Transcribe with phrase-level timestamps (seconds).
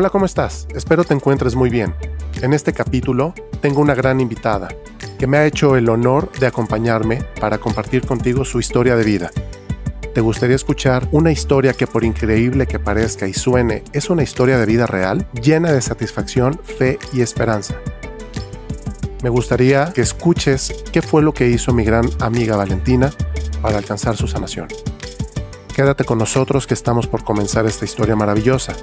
[0.00, 0.68] Hola, ¿cómo estás?
[0.76, 1.92] Espero te encuentres muy bien.
[2.40, 4.68] En este capítulo tengo una gran invitada
[5.18, 9.32] que me ha hecho el honor de acompañarme para compartir contigo su historia de vida.
[10.14, 14.56] ¿Te gustaría escuchar una historia que por increíble que parezca y suene, es una historia
[14.56, 17.74] de vida real, llena de satisfacción, fe y esperanza?
[19.24, 23.10] Me gustaría que escuches qué fue lo que hizo mi gran amiga Valentina
[23.60, 24.68] para alcanzar su sanación.
[25.74, 28.76] Quédate con nosotros que estamos por comenzar esta historia maravillosa.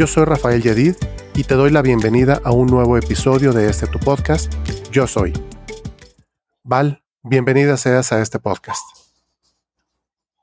[0.00, 0.94] Yo soy Rafael Yedid
[1.34, 4.50] y te doy la bienvenida a un nuevo episodio de este tu podcast,
[4.90, 5.34] Yo Soy.
[6.64, 8.80] Val, bienvenida seas a este podcast.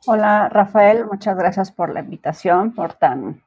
[0.05, 3.41] Hola Rafael, muchas gracias por la invitación, por tan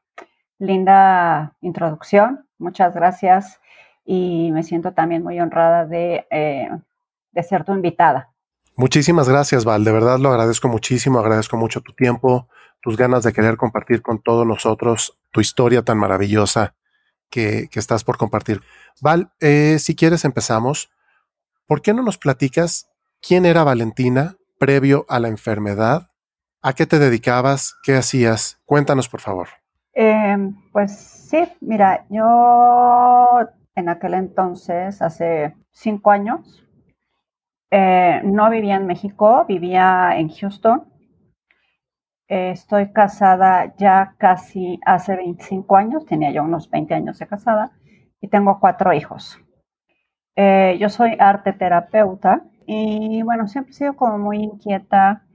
[0.59, 2.44] linda introducción.
[2.58, 3.61] Muchas gracias
[4.05, 6.70] y me siento también muy honrada de, eh,
[7.31, 8.31] de ser tu invitada.
[8.75, 9.84] Muchísimas gracias, Val.
[9.84, 11.20] De verdad lo agradezco muchísimo.
[11.20, 12.48] Agradezco mucho tu tiempo,
[12.81, 16.75] tus ganas de querer compartir con todos nosotros tu historia tan maravillosa
[17.31, 18.61] que, estás por compartir.
[19.00, 20.91] Val, eh, si quieres empezamos.
[21.67, 26.11] ¿Por qué no nos platicas quién era Valentina previo a la enfermedad?
[26.62, 27.77] ¿A qué te dedicabas?
[27.83, 28.61] ¿Qué hacías?
[28.67, 29.48] Cuéntanos, por favor.
[29.95, 30.37] Eh,
[30.72, 33.41] pues sí, mira, yo
[33.75, 36.67] en aquel entonces, hace cinco años,
[37.70, 40.89] eh, no vivía en México, vivía en Houston.
[42.31, 47.72] Eh, estoy casada ya casi hace 25 años, tenía ya unos 20 años de casada
[48.20, 49.39] y tengo cuatro hijos.
[50.37, 55.27] Eh, yo soy arte terapeuta y bueno, siempre he sido como muy inquieta.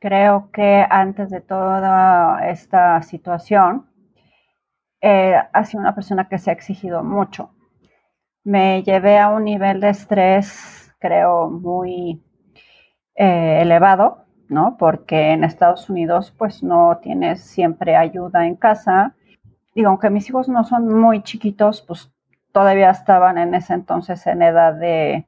[0.00, 3.86] Creo que antes de toda esta situación,
[5.02, 7.50] ha sido una persona que se ha exigido mucho.
[8.44, 12.22] Me llevé a un nivel de estrés creo, muy
[13.14, 14.76] eh, elevado, ¿no?
[14.78, 19.14] Porque en Estados Unidos, pues no tienes siempre ayuda en casa.
[19.74, 22.10] Digo, aunque mis hijos no son muy chiquitos, pues
[22.52, 25.26] todavía estaban en ese entonces en edad de,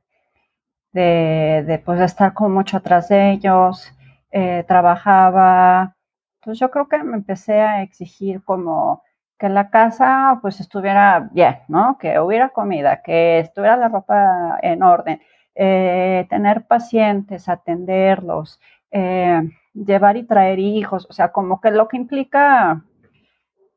[0.92, 3.92] de, pues, estar como mucho atrás de ellos,
[4.30, 5.96] eh, trabajaba.
[6.36, 9.02] Entonces yo creo que me empecé a exigir como
[9.38, 11.96] que la casa pues estuviera bien, ¿no?
[11.98, 15.20] Que hubiera comida, que estuviera la ropa en orden,
[15.54, 19.40] eh, tener pacientes, atenderlos, eh,
[19.74, 22.82] llevar y traer hijos, o sea, como que lo que implica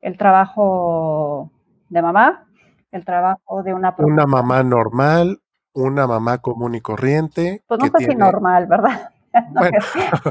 [0.01, 1.51] el trabajo
[1.89, 2.45] de mamá,
[2.91, 3.95] el trabajo de una...
[3.97, 5.41] Una mamá normal,
[5.73, 7.63] una mamá común y corriente.
[7.67, 9.09] Pues no sé si normal, ¿verdad?
[9.51, 9.77] bueno,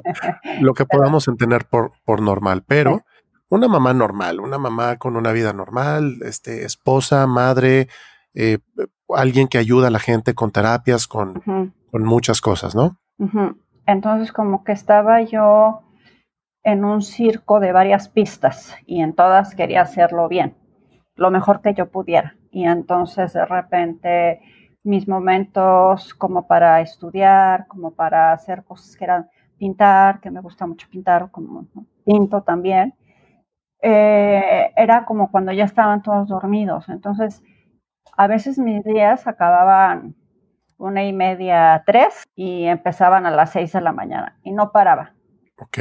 [0.60, 3.02] lo que podamos entender por, por normal, pero
[3.48, 7.88] una mamá normal, una mamá con una vida normal, este, esposa, madre,
[8.34, 8.58] eh,
[9.08, 11.42] alguien que ayuda a la gente con terapias, con,
[11.90, 12.96] con muchas cosas, ¿no?
[13.86, 15.82] Entonces, como que estaba yo
[16.62, 20.56] en un circo de varias pistas y en todas quería hacerlo bien,
[21.16, 22.36] lo mejor que yo pudiera.
[22.50, 24.40] Y entonces, de repente,
[24.84, 29.28] mis momentos como para estudiar, como para hacer cosas que eran
[29.58, 31.66] pintar, que me gusta mucho pintar, como
[32.04, 32.94] pinto también,
[33.80, 36.88] eh, era como cuando ya estaban todos dormidos.
[36.88, 37.42] Entonces,
[38.16, 40.14] a veces mis días acababan
[40.82, 45.14] una y media, tres, y empezaban a las seis de la mañana y no paraba.
[45.58, 45.78] Ok.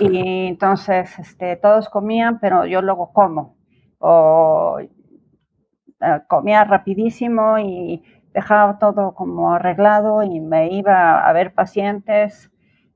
[0.00, 3.56] Y entonces este, todos comían, pero yo luego como.
[3.98, 8.02] O eh, comía rapidísimo y
[8.32, 12.50] dejaba todo como arreglado y me iba a ver pacientes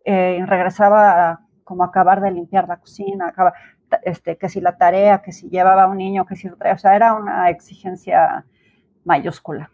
[0.04, 3.54] eh, y regresaba como a acabar de limpiar la cocina, acaba,
[4.03, 6.75] este, que si la tarea, que si llevaba a un niño, que si lo traía,
[6.75, 8.44] o sea, era una exigencia
[9.04, 9.70] mayúscula.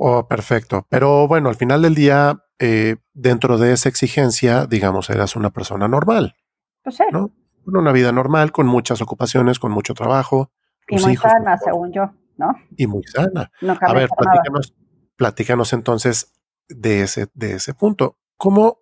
[0.00, 0.86] Oh, perfecto.
[0.88, 5.88] Pero bueno, al final del día, eh, dentro de esa exigencia, digamos, eras una persona
[5.88, 6.36] normal.
[6.82, 7.04] Pues sí.
[7.12, 7.32] ¿no?
[7.66, 10.50] Una vida normal, con muchas ocupaciones, con mucho trabajo.
[10.88, 12.54] Y muy sana, según yo, ¿no?
[12.76, 13.50] Y muy sana.
[13.60, 14.74] a ver, platícanos,
[15.16, 16.32] platícanos entonces
[16.68, 18.16] de ese, de ese punto.
[18.36, 18.80] ¿Cómo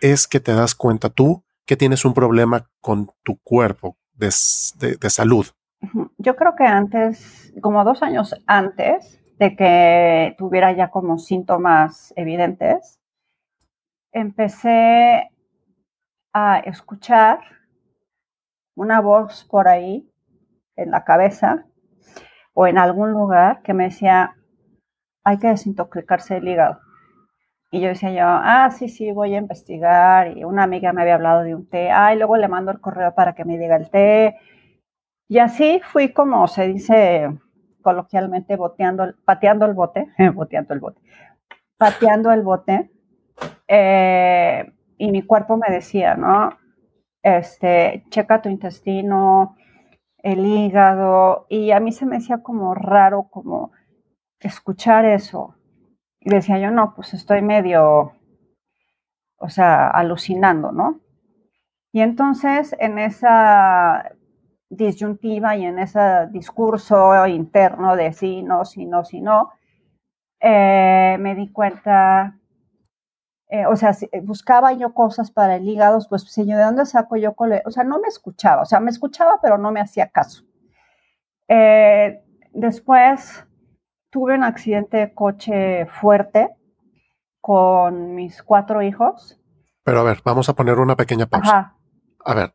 [0.00, 5.46] es que te das cuenta tú que tienes un problema con tu cuerpo de, salud.
[6.18, 13.00] Yo creo que antes, como dos años antes de que tuviera ya como síntomas evidentes,
[14.12, 15.30] empecé
[16.32, 17.40] a escuchar
[18.76, 20.10] una voz por ahí
[20.76, 21.66] en la cabeza
[22.54, 24.36] o en algún lugar que me decía,
[25.24, 26.80] hay que desintoxicarse el hígado.
[27.70, 30.36] Y yo decía yo, ah, sí, sí, voy a investigar.
[30.36, 31.90] Y una amiga me había hablado de un té.
[31.90, 34.36] Ah, y luego le mando el correo para que me diga el té.
[35.28, 37.36] Y así fui como se dice
[37.84, 41.00] coloquialmente, boteando, pateando el bote, boteando el bote,
[41.76, 42.90] pateando el bote.
[43.68, 46.56] Eh, y mi cuerpo me decía, ¿no?
[47.22, 49.56] Este, checa tu intestino,
[50.18, 53.70] el hígado, y a mí se me hacía como raro como
[54.40, 55.54] escuchar eso.
[56.20, 58.12] Y decía yo, no, pues estoy medio,
[59.36, 61.00] o sea, alucinando, ¿no?
[61.92, 64.13] Y entonces en esa
[64.76, 69.52] disyuntiva y en ese discurso interno de sí, no, sí, no, sí, no,
[70.40, 72.38] eh, me di cuenta,
[73.48, 77.34] eh, o sea, buscaba yo cosas para el hígado, pues, señor, ¿de dónde saco yo?
[77.64, 80.44] O sea, no me escuchaba, o sea, me escuchaba, pero no me hacía caso.
[81.48, 82.22] Eh,
[82.52, 83.46] después
[84.10, 86.54] tuve un accidente de coche fuerte
[87.40, 89.40] con mis cuatro hijos.
[89.82, 91.74] Pero a ver, vamos a poner una pequeña pausa.
[92.24, 92.54] A ver,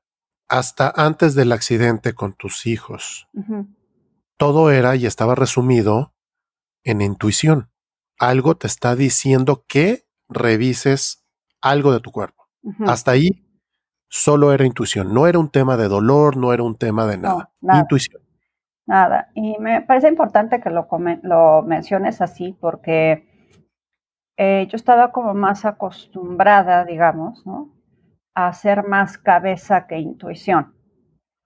[0.50, 3.28] hasta antes del accidente con tus hijos,
[4.38, 6.14] todo era y estaba resumido
[6.84, 7.70] en intuición.
[8.20, 11.26] Algo te está diciendo que revises
[11.62, 12.48] algo de tu cuerpo.
[12.86, 13.46] Hasta ahí
[14.10, 17.52] solo era intuición, no era un tema de dolor, no era un tema de nada.
[17.62, 18.22] Intuición.
[18.86, 19.30] Nada.
[19.36, 20.88] Y me parece importante que lo,
[21.22, 23.30] lo menciones así porque
[24.36, 27.79] eh, yo estaba como más acostumbrada, digamos, ¿no?
[28.48, 30.74] A ser más cabeza que intuición.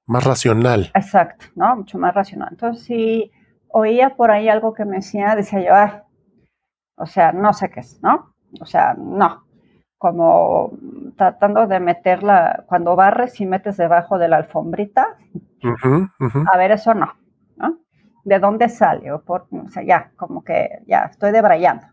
[0.06, 0.92] Más racional.
[0.94, 1.78] Exacto, ¿no?
[1.78, 2.50] Mucho más racional.
[2.52, 3.32] Entonces, si
[3.70, 6.02] oía por ahí algo que me decía, decía yo, ay,
[6.96, 8.36] o sea, no sé qué es, ¿no?
[8.60, 9.46] O sea, no.
[9.98, 10.74] Como
[11.18, 15.18] tratando de meterla, cuando barres y metes debajo de la alfombrita,
[15.64, 17.14] a ver, eso no,
[17.56, 17.80] ¿no?
[18.26, 19.12] ¿De dónde sale?
[19.14, 21.88] O, por, o sea, ya, como que ya estoy debrayando.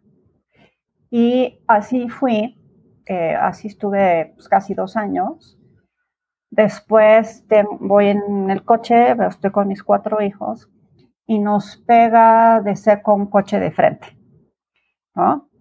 [1.11, 2.60] Y así fui
[3.07, 5.59] así estuve pues, casi dos años.
[6.51, 7.45] Después
[7.79, 10.69] voy en el coche, estoy con mis cuatro hijos
[11.27, 14.19] y nos pega de seco un coche de frente.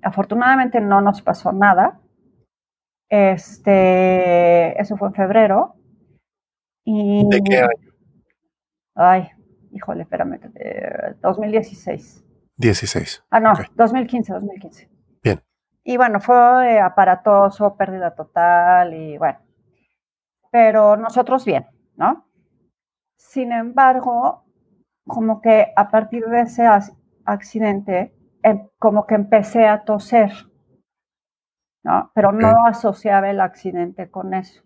[0.01, 2.00] Afortunadamente no nos pasó nada.
[3.07, 5.75] Este, eso fue en febrero.
[6.83, 7.94] Y, ¿De qué año?
[8.95, 9.30] Ay,
[9.71, 10.39] híjole, espérame,
[11.21, 12.25] 2016.
[12.57, 13.24] 16.
[13.30, 14.88] Ah, no, 2015, 2015.
[15.89, 19.39] Y bueno, fue aparatoso, pérdida total y bueno,
[20.51, 21.65] pero nosotros bien,
[21.95, 22.27] ¿no?
[23.18, 24.44] Sin embargo,
[25.07, 26.68] como que a partir de ese
[27.25, 28.13] accidente,
[28.44, 30.31] em, como que empecé a toser,
[31.83, 32.12] ¿no?
[32.13, 34.62] Pero no asociaba el accidente con eso.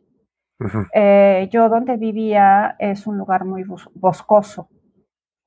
[0.93, 4.67] Eh, yo donde vivía es un lugar muy boscoso,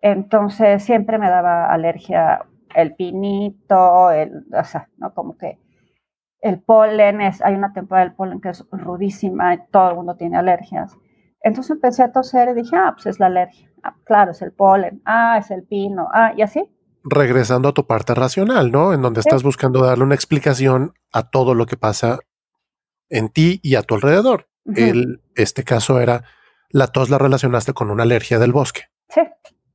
[0.01, 5.13] entonces siempre me daba alergia el pinito, el, o sea, ¿no?
[5.13, 5.66] Como que
[6.47, 10.17] el polen, es, hay una temporada del polen que es rudísima y todo el mundo
[10.17, 10.97] tiene alergias.
[11.41, 13.71] Entonces empecé a toser y dije, ah, pues es la alergia.
[13.83, 15.03] Ah, claro, es el polen.
[15.05, 16.09] Ah, es el pino.
[16.13, 16.65] Ah, y así.
[17.05, 18.93] Regresando a tu parte racional, ¿no?
[18.93, 22.19] En donde estás buscando darle una explicación a todo lo que pasa
[23.09, 24.49] en ti y a tu alrededor.
[24.75, 26.25] el, este caso era
[26.71, 28.83] la tos la relacionaste con una alergia del bosque.
[29.09, 29.21] Sí.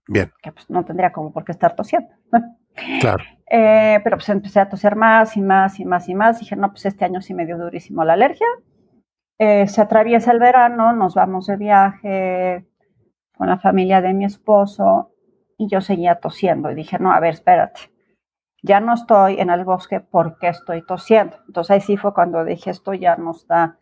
[0.07, 0.33] Bien.
[0.41, 2.09] Que pues no tendría como por qué estar tosiendo.
[2.99, 3.23] Claro.
[3.53, 6.39] Eh, pero pues empecé a toser más y más y más y más.
[6.39, 8.47] Dije, no, pues este año sí me dio durísimo la alergia.
[9.37, 12.65] Eh, se atraviesa el verano, nos vamos de viaje
[13.35, 15.11] con la familia de mi esposo
[15.57, 16.71] y yo seguía tosiendo.
[16.71, 17.91] Y dije, no, a ver, espérate.
[18.63, 21.35] Ya no estoy en el bosque porque estoy tosiendo.
[21.47, 23.79] Entonces ahí sí fue cuando dije, esto ya no está,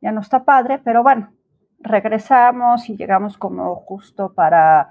[0.00, 1.34] ya no está padre, pero bueno,
[1.80, 4.90] regresamos y llegamos como justo para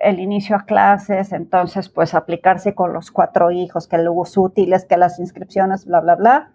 [0.00, 4.96] el inicio a clases, entonces pues aplicarse con los cuatro hijos, que los útiles, que
[4.96, 6.52] las inscripciones, bla, bla, bla.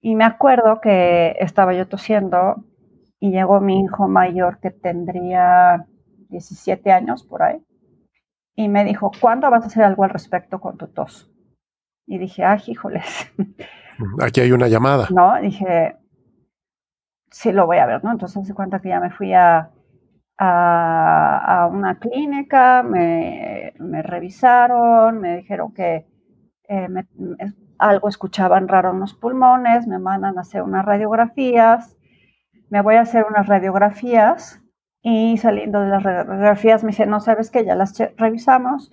[0.00, 2.64] Y me acuerdo que estaba yo tosiendo
[3.18, 5.86] y llegó mi hijo mayor que tendría
[6.28, 7.60] 17 años por ahí
[8.54, 11.30] y me dijo, ¿cuándo vas a hacer algo al respecto con tu tos?
[12.06, 13.32] Y dije, ay, híjoles.
[14.22, 15.08] Aquí hay una llamada.
[15.10, 15.96] No, dije,
[17.30, 18.12] sí lo voy a ver, ¿no?
[18.12, 19.70] Entonces se cuenta que ya me fui a,
[20.38, 26.06] a, una clínica, me, revisaron, me dijeron que
[26.68, 26.88] eh,
[27.78, 31.96] algo escuchaban raro en los pulmones, me mandan a hacer unas radiografías,
[32.70, 34.62] me voy a hacer unas radiografías
[35.02, 38.92] y saliendo de las radiografías me dicen, no sabes que ya las revisamos,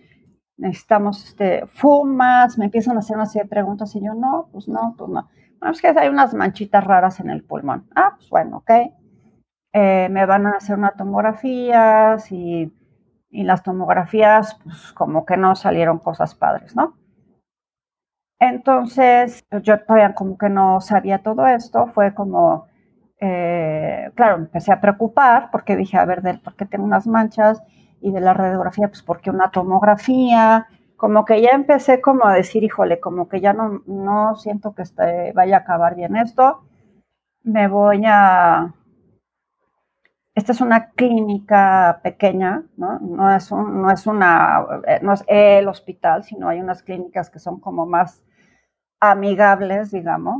[0.58, 4.68] necesitamos este, fumas, me empiezan a hacer una serie de preguntas y yo no, pues
[4.68, 5.30] no, pues no.
[5.60, 7.88] Bueno, es que hay unas manchitas raras en el pulmón.
[7.96, 8.72] Ah, pues bueno, ok.
[9.74, 12.72] Eh, me van a hacer unas tomografías y,
[13.32, 16.96] las tomografías, pues como que no salieron cosas padres, ¿no?
[18.40, 22.68] Entonces, pues, yo todavía como que no sabía todo esto, fue como,
[23.20, 27.64] eh, claro, empecé a preocupar porque dije, a ver, ¿por qué tengo unas manchas?
[28.02, 32.64] Y de la radiografía, pues porque una tomografía, como que ya empecé como a decir,
[32.64, 36.64] híjole, como que ya no, no siento que este, vaya a acabar bien esto,
[37.44, 38.74] me voy a,
[40.36, 43.36] esta es una clínica pequeña, ¿no?
[43.36, 47.60] Es, no es, una, eh, no es el hospital, sino hay unas clínicas que son
[47.60, 48.24] como más
[49.00, 50.40] amigables, digamos.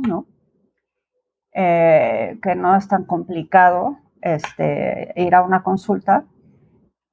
[1.56, 6.24] Eh, que no es tan complicado este, ir a una consulta,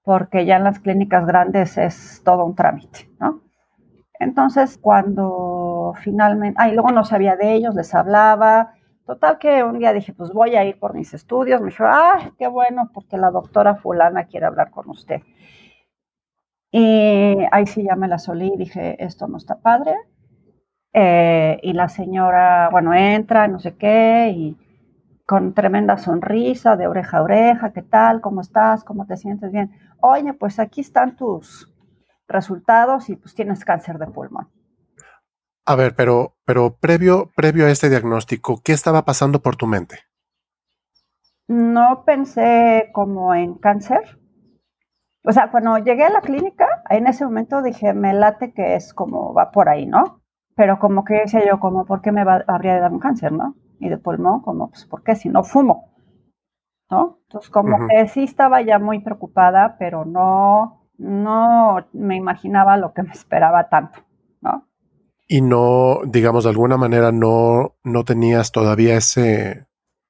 [0.04, 3.42] porque ya en las clínicas grandes es todo un trámite, ¿no?
[4.20, 8.74] Entonces, cuando finalmente, ay, luego no sabía de ellos, les hablaba,
[9.12, 11.60] Total que un día dije, pues voy a ir por mis estudios.
[11.60, 15.22] Me dijo, ah, qué bueno, porque la doctora fulana quiere hablar con usted.
[16.72, 19.96] Y ahí sí ya me la solí y dije, esto no está padre.
[20.94, 24.58] Eh, y la señora, bueno, entra, no sé qué, y
[25.26, 28.22] con tremenda sonrisa de oreja a oreja, ¿qué tal?
[28.22, 28.86] ¿Cómo estás?
[28.86, 29.72] ¿Cómo te sientes bien?
[30.00, 31.70] Oye, pues aquí están tus
[32.30, 34.48] resultados y pues tienes cáncer de pulmón.
[35.66, 40.00] A ver, pero, pero previo, previo a este diagnóstico, ¿qué estaba pasando por tu mente?
[41.48, 44.20] No pensé como en cáncer.
[45.24, 48.94] O sea, cuando llegué a la clínica, en ese momento dije, me late que es
[48.94, 50.22] como va por ahí, ¿no?
[50.56, 53.56] Pero como que decía yo, como, ¿por qué me habría de dar un cáncer, no?
[53.80, 55.94] Y de pulmón, como, pues, ¿por qué si no fumo?
[56.90, 57.20] ¿No?
[57.24, 63.04] Entonces, como que sí estaba ya muy preocupada, pero no, no me imaginaba lo que
[63.04, 64.00] me esperaba tanto.
[65.32, 69.66] Y no, digamos, de alguna manera no, no tenías todavía ese,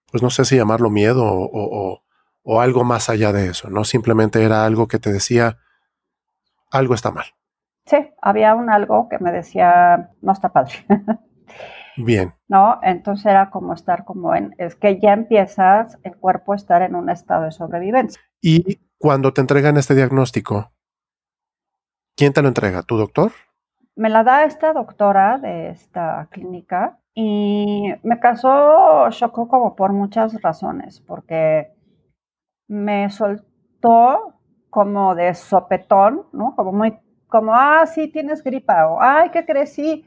[0.10, 2.02] pues no sé si llamarlo miedo o,
[2.44, 3.84] o, algo más allá de eso, ¿no?
[3.84, 5.60] Simplemente era algo que te decía,
[6.72, 7.26] algo está mal.
[7.86, 10.74] Sí, había un algo que me decía, no está padre.
[11.98, 12.34] Bien.
[12.48, 12.80] ¿No?
[12.82, 16.96] Entonces era como estar como en, es que ya empiezas el cuerpo a estar en
[16.96, 18.20] un estado de sobrevivencia.
[18.42, 20.72] Y cuando te entregan este diagnóstico,
[22.16, 22.82] ¿quién te lo entrega?
[22.82, 23.32] ¿Tu doctor?
[23.96, 30.42] Me la da esta doctora de esta clínica y me causó chocó como por muchas
[30.42, 31.74] razones, porque
[32.68, 34.36] me soltó
[34.70, 36.56] como de sopetón, ¿no?
[36.56, 39.74] Como muy, como, ah, sí, tienes gripa, o, ay, ¿qué crees?
[39.74, 40.06] Sí,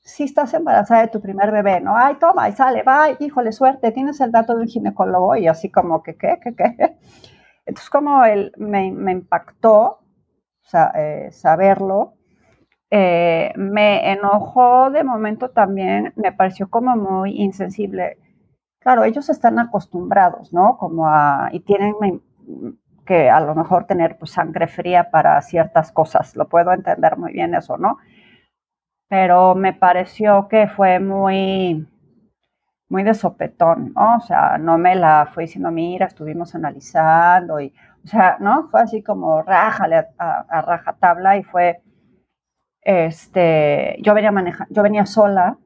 [0.00, 1.96] sí estás embarazada de tu primer bebé, ¿no?
[1.96, 5.70] Ay, toma, y sale, va, híjole, suerte, tienes el dato de un ginecólogo, y así
[5.70, 6.98] como, que qué, qué, qué?
[7.66, 10.00] Entonces, como él me, impactó
[10.94, 12.14] eh, saberlo,
[12.94, 18.18] eh, me enojó de momento también, me pareció como muy insensible.
[18.80, 20.76] Claro, ellos están acostumbrados, ¿no?
[20.76, 21.94] Como a, y tienen
[23.06, 27.32] que a lo mejor tener pues, sangre fría para ciertas cosas, lo puedo entender muy
[27.32, 27.96] bien eso, ¿no?
[29.08, 31.88] Pero me pareció que fue muy,
[32.90, 34.16] muy de sopetón, ¿no?
[34.18, 37.72] O sea, no me la fue diciendo, mira, estuvimos analizando y,
[38.04, 38.68] o sea, ¿no?
[38.68, 41.80] Fue así como rájale a, a raja tabla y fue
[42.82, 44.32] este, yo venía
[44.70, 45.58] yo venía sola,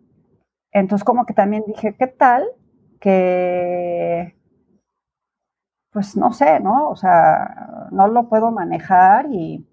[0.72, 2.44] entonces como que también dije, ¿qué tal
[3.00, 4.36] que,
[5.90, 6.90] pues no sé, ¿no?
[6.90, 9.66] O sea, no lo puedo manejar y,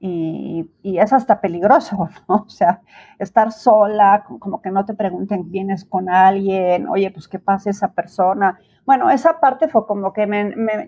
[0.00, 2.44] y, es hasta peligroso, ¿no?
[2.46, 2.82] O sea,
[3.18, 7.92] estar sola, como que no te pregunten, vienes con alguien, oye, pues qué pasa esa
[7.92, 8.58] persona.
[8.86, 10.26] Bueno, esa parte fue como que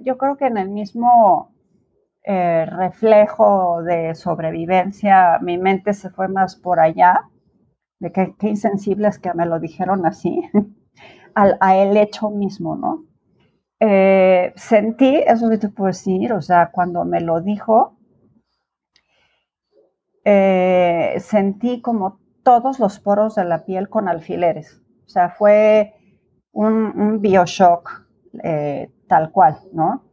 [0.04, 1.52] yo creo que en el mismo
[2.24, 7.22] eh, reflejo de sobrevivencia, mi mente se fue más por allá,
[7.98, 10.42] de qué, qué insensibles que me lo dijeron así,
[11.34, 13.04] al, a el hecho mismo, ¿no?
[13.80, 17.96] Eh, sentí, eso que te puedo decir, o sea, cuando me lo dijo,
[20.24, 24.82] eh, sentí como todos los poros de la piel con alfileres.
[25.06, 25.94] O sea, fue
[26.52, 28.06] un, un bioshock
[29.08, 30.09] tal cual, ¿no?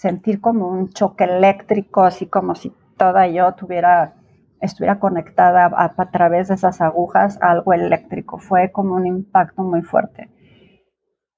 [0.00, 4.14] Sentir como un choque eléctrico, así como si toda yo tuviera,
[4.58, 8.38] estuviera conectada a, través de esas agujas a algo eléctrico.
[8.38, 10.30] Fue como un impacto muy fuerte.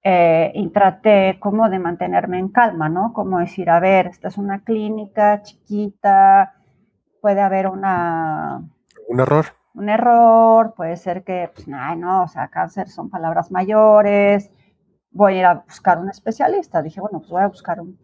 [0.04, 3.12] Eh, y traté como de mantenerme en calma, ¿no?
[3.12, 6.54] Como decir, a ver, esta es una clínica chiquita,
[7.20, 8.62] puede haber una...
[9.08, 9.46] Un error.
[9.74, 14.52] Un error, puede ser que, pues, no, no, o sea, cáncer son palabras mayores,
[15.12, 16.82] voy a ir a buscar un especialista.
[16.82, 17.98] Dije, bueno, pues voy a buscar un,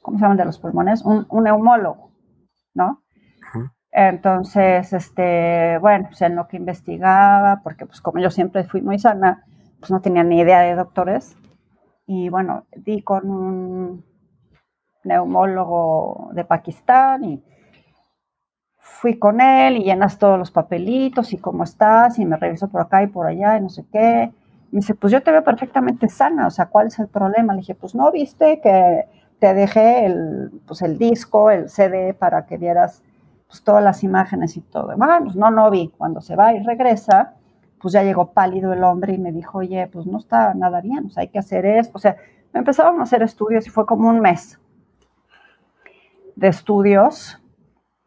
[0.00, 1.02] ¿cómo se llaman de los pulmones?
[1.04, 2.12] Un, neumólogo,
[2.74, 3.02] ¿no?
[3.90, 8.98] Entonces, este, bueno, pues en lo que investigaba, porque pues como yo siempre fui muy
[8.98, 9.44] sana,
[9.80, 11.36] pues no tenía ni idea de doctores.
[12.06, 14.04] Y bueno, di con un
[15.04, 17.44] neumólogo de Pakistán y
[18.78, 22.80] fui con él y llenas todos los papelitos y cómo estás y me revisó por
[22.80, 24.32] acá y por allá y no sé qué
[24.72, 27.52] me dice, pues yo te veo perfectamente sana, o sea, ¿cuál es el problema?
[27.52, 29.04] Le dije, pues no viste que
[29.38, 33.02] te dejé el, pues el disco, el CD para que vieras
[33.48, 34.96] pues, todas las imágenes y todo.
[34.96, 35.92] Bueno, pues no, no vi.
[35.98, 37.34] Cuando se va y regresa,
[37.78, 41.06] pues ya llegó pálido el hombre y me dijo, oye, pues no está nada bien,
[41.06, 41.92] o sea, hay que hacer esto.
[41.96, 42.16] O sea,
[42.54, 44.58] me empezaron a hacer estudios y fue como un mes
[46.34, 47.42] de estudios,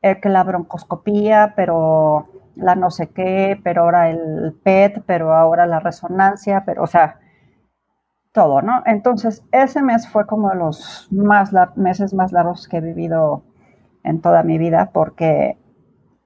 [0.02, 5.66] eh, que la broncoscopía, pero la no sé qué, pero ahora el PET, pero ahora
[5.66, 7.20] la resonancia, pero, o sea,
[8.32, 8.84] todo, ¿no?
[8.86, 13.44] Entonces, ese mes fue como de los más meses más largos que he vivido
[14.04, 15.58] en toda mi vida, porque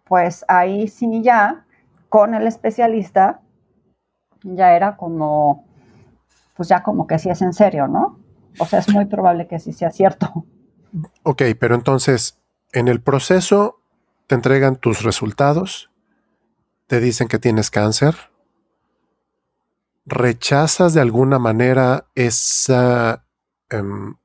[0.05, 1.65] pues ahí sí ya,
[2.09, 3.41] con el especialista,
[4.41, 5.65] ya era como,
[6.57, 8.17] pues ya como que sí es en serio, ¿no?
[8.59, 10.45] O sea, es muy probable que sí sea cierto.
[11.21, 12.39] Ok, pero entonces,
[12.73, 13.79] en el proceso
[14.25, 15.88] te entregan tus resultados,
[16.89, 18.15] te dicen que tienes cáncer,
[20.07, 23.27] rechazas de alguna manera esa,
[23.69, 24.15] em,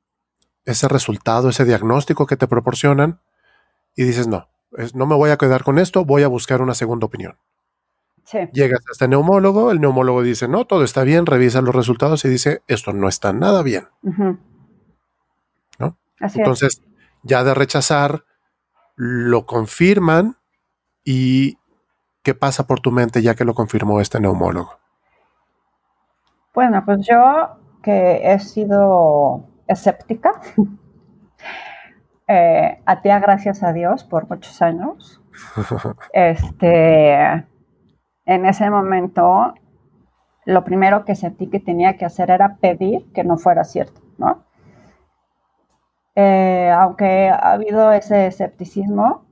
[0.64, 3.20] ese resultado, ese diagnóstico que te proporcionan
[3.94, 4.48] y dices, no,
[4.94, 7.36] no me voy a quedar con esto, voy a buscar una segunda opinión.
[8.54, 12.30] Llegas hasta el neumólogo, el neumólogo dice, no, todo está bien, revisa los resultados y
[12.30, 13.88] dice, esto no está nada bien.
[15.78, 15.98] ¿No?
[16.18, 16.80] Entonces,
[17.22, 18.24] ya de rechazar,
[18.96, 20.38] lo confirman
[21.04, 21.58] y
[22.24, 24.78] ¿qué pasa por tu mente ya que lo confirmó este neumólogo?
[26.54, 30.32] Bueno, pues yo que he sido escéptica,
[32.28, 35.20] eh, atía gracias a Dios por muchos años.
[36.12, 37.46] este
[38.26, 39.54] en ese momento
[40.46, 44.44] lo primero que sentí que tenía que hacer era pedir que no fuera cierto, ¿no?
[46.14, 49.23] Eh, aunque ha habido ese escepticismo,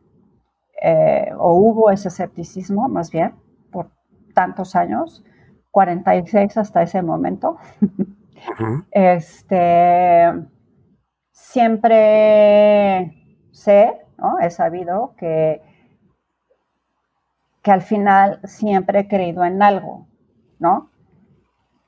[0.80, 3.34] eh, o hubo ese escepticismo más bien,
[3.70, 3.90] por
[4.34, 5.24] tantos años,
[5.70, 7.56] 46 hasta ese momento,
[8.90, 10.32] este,
[11.30, 13.12] siempre
[13.50, 14.38] sé, ¿no?
[14.40, 15.62] he sabido que
[17.62, 20.06] que al final siempre he creído en algo,
[20.58, 20.90] ¿no?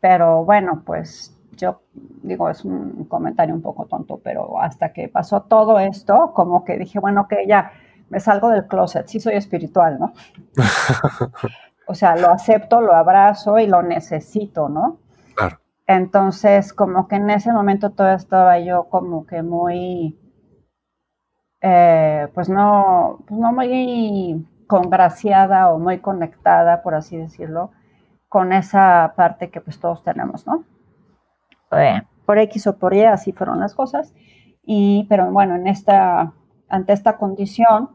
[0.01, 1.81] Pero bueno, pues yo
[2.23, 6.79] digo, es un comentario un poco tonto, pero hasta que pasó todo esto, como que
[6.79, 7.73] dije, bueno, que ya
[8.11, 10.13] me salgo del closet, sí soy espiritual, ¿no?
[11.87, 14.99] o sea, lo acepto, lo abrazo y lo necesito, ¿no?
[15.35, 15.59] Claro.
[15.87, 20.19] Entonces, como que en ese momento todo estaba yo como que muy,
[21.61, 27.71] eh, pues no, pues no muy congraciada o muy conectada, por así decirlo,
[28.29, 30.65] con esa parte que pues todos tenemos, ¿no?
[31.73, 34.15] Eh, por X o por Y, así fueron las cosas.
[34.63, 36.33] Y, pero bueno, en esta,
[36.69, 37.91] ante esta condición,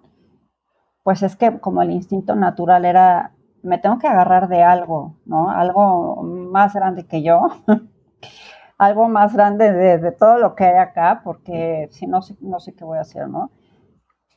[1.04, 5.50] pues es que como el instinto natural era, me tengo que agarrar de algo, ¿no?
[5.50, 7.48] Algo más grande que yo,
[8.78, 12.86] algo más grande de, todo lo que hay acá, porque si no, no sé qué
[12.86, 13.52] voy a hacer, ¿no?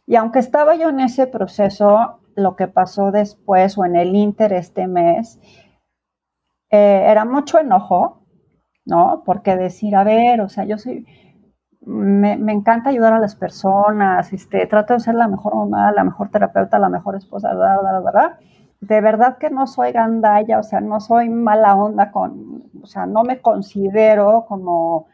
[0.07, 4.53] Y aunque estaba yo en ese proceso, lo que pasó después o en el Inter
[4.53, 5.39] este mes,
[6.71, 8.23] eh, era mucho enojo,
[8.85, 9.23] ¿no?
[9.25, 11.07] Porque decir, a ver, o sea, yo soy,
[11.85, 16.31] me, encanta ayudar a las personas, este, trato de ser la mejor mamá, la mejor
[16.31, 18.39] terapeuta, la mejor esposa, ¿verdad?
[18.81, 23.07] De verdad que no soy gandalla, o sea, no soy mala onda con, o sea,
[23.07, 25.07] no me considero como,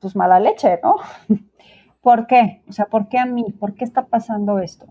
[0.00, 0.96] pues, mala leche, ¿no?
[2.00, 2.62] ¿Por qué?
[2.68, 3.52] O sea, ¿por qué a mí?
[3.58, 4.86] ¿Por qué está pasando esto?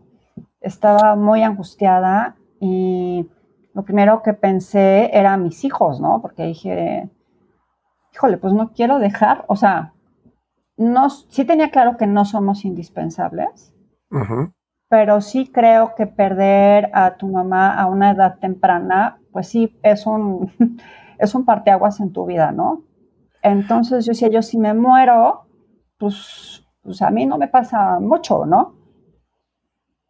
[0.62, 3.28] estaba muy angustiada y
[3.74, 6.22] lo primero que pensé era mis hijos, ¿no?
[6.22, 7.10] Porque dije,
[8.13, 9.93] híjole, pues no quiero dejar, o sea,
[10.77, 13.73] no, sí tenía claro que no somos indispensables,
[14.89, 20.05] pero sí creo que perder a tu mamá a una edad temprana, pues sí, es
[20.05, 20.51] un,
[21.19, 22.83] es un parteaguas en tu vida, ¿no?
[23.41, 25.47] Entonces yo decía, yo si me muero,
[25.97, 28.77] pues, pues a mí no me pasa mucho, ¿no?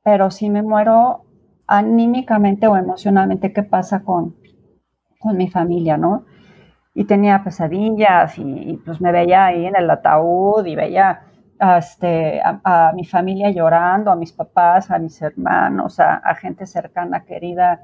[0.08, 1.25] pero si me muero
[1.67, 4.38] anímicamente o emocionalmente, ¿qué pasa con,
[5.19, 6.23] con mi familia, no?
[6.98, 11.22] Y tenía pesadillas y, pues me veía ahí en el ataúd y veía
[11.78, 17.82] este, a, mi familia llorando, a mis papás, a mis hermanos, a, gente cercana, querida,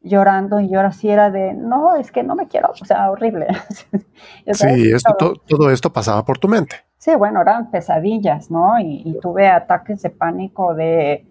[0.00, 3.46] llorando y yo así era de, no, es que no me quiero, o sea, horrible.
[4.52, 6.76] sí, esto, todo, esto pasaba por tu mente.
[6.98, 8.78] Sí, bueno, eran pesadillas, ¿no?
[8.80, 11.26] y tuve ataques de pánico de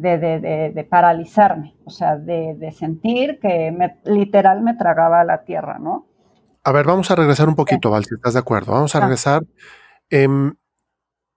[0.00, 6.06] de, paralizarme, o sea, de, sentir que me, literal me tragaba la tierra, ¿no?
[6.62, 8.72] A ver, vamos a regresar un poquito, Val, si estás de acuerdo.
[8.72, 9.00] Vamos a ah.
[9.02, 9.42] regresar.
[10.10, 10.54] Em,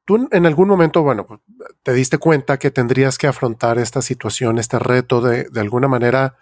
[0.05, 1.39] tú en algún momento, bueno, pues,
[1.83, 6.35] te diste cuenta que tendrías que afrontar esta situación, este reto de, de alguna manera,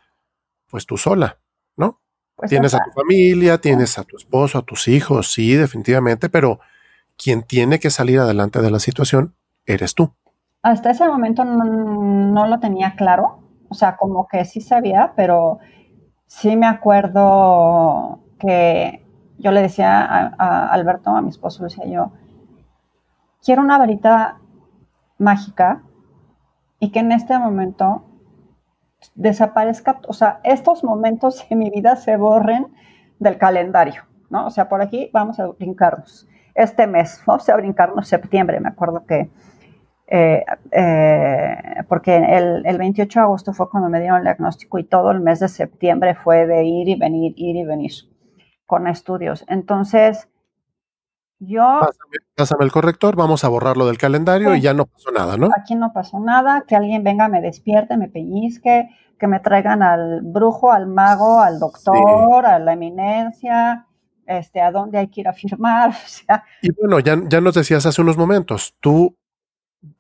[0.70, 1.40] pues tú sola,
[1.76, 2.02] ¿no?
[2.36, 6.60] Pues tienes a tu familia, tienes a tu esposo, a tus hijos, sí, definitivamente, pero
[7.18, 10.14] quien tiene que salir adelante de la situación eres tú
[10.64, 13.40] hasta ese momento no, lo tenía claro,
[13.70, 15.60] o sea, como que sí sabía, pero
[16.28, 19.06] sí me acuerdo que
[19.38, 20.02] yo le decía
[20.38, 22.12] a, Alberto, a mi esposo, le decía yo,
[23.44, 24.40] quiero una varita
[25.20, 25.84] mágica
[26.80, 28.06] y que en este momento
[29.14, 32.68] desaparezca, o sea, estos momentos en mi vida se borren
[33.20, 34.48] del calendario, ¿no?
[34.48, 36.28] O sea, por aquí vamos a brincarnos.
[36.56, 39.30] Este mes, vamos a brincarnos septiembre, me acuerdo que,
[40.08, 44.84] eh, eh, porque el, el, 28 de agosto fue cuando me dieron el diagnóstico y
[44.84, 48.11] todo el mes de septiembre fue de ir y venir, ir y venir
[48.72, 49.44] con estudios.
[49.50, 50.30] Entonces,
[51.40, 51.82] yo...
[52.38, 55.50] Pásame, el corrector, vamos a borrarlo del calendario y ya no pasó nada, ¿no?
[55.54, 58.88] Aquí no pasó nada, que alguien venga, me despierte, me pellizque,
[59.20, 63.88] que me traigan al brujo, al mago, al doctor, a la eminencia,
[64.26, 65.90] este, a dónde hay que ir a firmar.
[66.06, 66.46] O sea.
[66.62, 69.18] Y bueno, ya, ya nos decías hace unos momentos, tú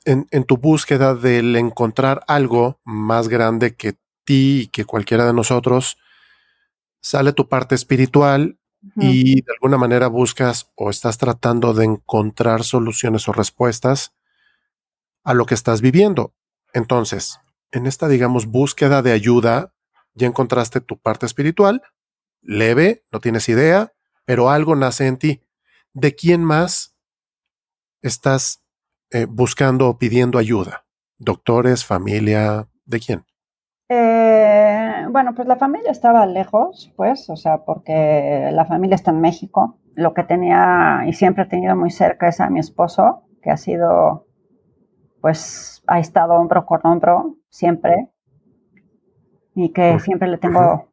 [0.05, 5.33] en, en tu búsqueda del encontrar algo más grande que ti y que cualquiera de
[5.33, 5.97] nosotros,
[7.01, 8.59] sale tu parte espiritual
[8.95, 14.13] y de alguna manera buscas o estás tratando de encontrar soluciones o respuestas
[15.23, 16.33] a lo que estás viviendo.
[16.73, 17.39] Entonces,
[17.71, 19.73] en esta, digamos, búsqueda de ayuda,
[20.13, 21.81] ya encontraste tu parte espiritual,
[22.41, 23.93] leve, no tienes idea,
[24.25, 25.43] pero algo nace en ti.
[25.93, 26.95] ¿De quién más
[28.01, 28.63] estás
[29.11, 30.85] eh, buscando o pidiendo ayuda?
[31.17, 32.67] ¿Doctores, familia?
[32.85, 33.25] ¿De quién?
[33.93, 39.19] Eh, bueno, pues la familia estaba lejos, pues, o sea, porque la familia está en
[39.19, 39.81] México.
[39.95, 43.57] Lo que tenía y siempre he tenido muy cerca es a mi esposo, que ha
[43.57, 44.27] sido,
[45.19, 48.07] pues, ha estado hombro con hombro siempre
[49.55, 50.89] y que siempre le tengo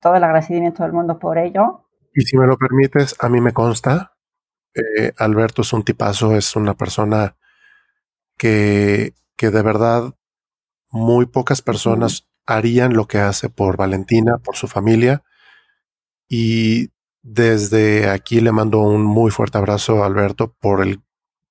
[0.00, 1.86] todo el agradecimiento del mundo por ello.
[2.12, 4.16] Y si me lo permites, a mí me consta,
[4.74, 7.36] eh, Alberto es un tipazo, es una persona
[8.36, 10.14] que, que de verdad
[10.90, 15.22] muy pocas personas harían lo que hace por Valentina, por su familia.
[16.28, 16.90] Y
[17.22, 21.02] desde aquí le mando un muy fuerte abrazo a Alberto por el,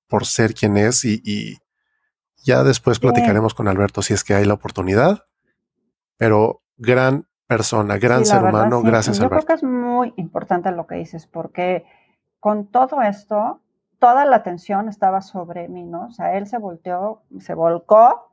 [0.08, 1.58] por ser quien es y,
[2.42, 5.26] ya después platicaremos con Alberto si es que hay la oportunidad.
[6.16, 9.44] Pero gran persona, gran ser humano, gracias Yo Alberto.
[9.44, 11.84] creo que es muy importante lo que dices porque
[12.38, 13.60] con todo esto,
[13.98, 16.06] toda la atención estaba sobre mí, ¿no?
[16.06, 18.32] O sea, él se volteó, se volcó,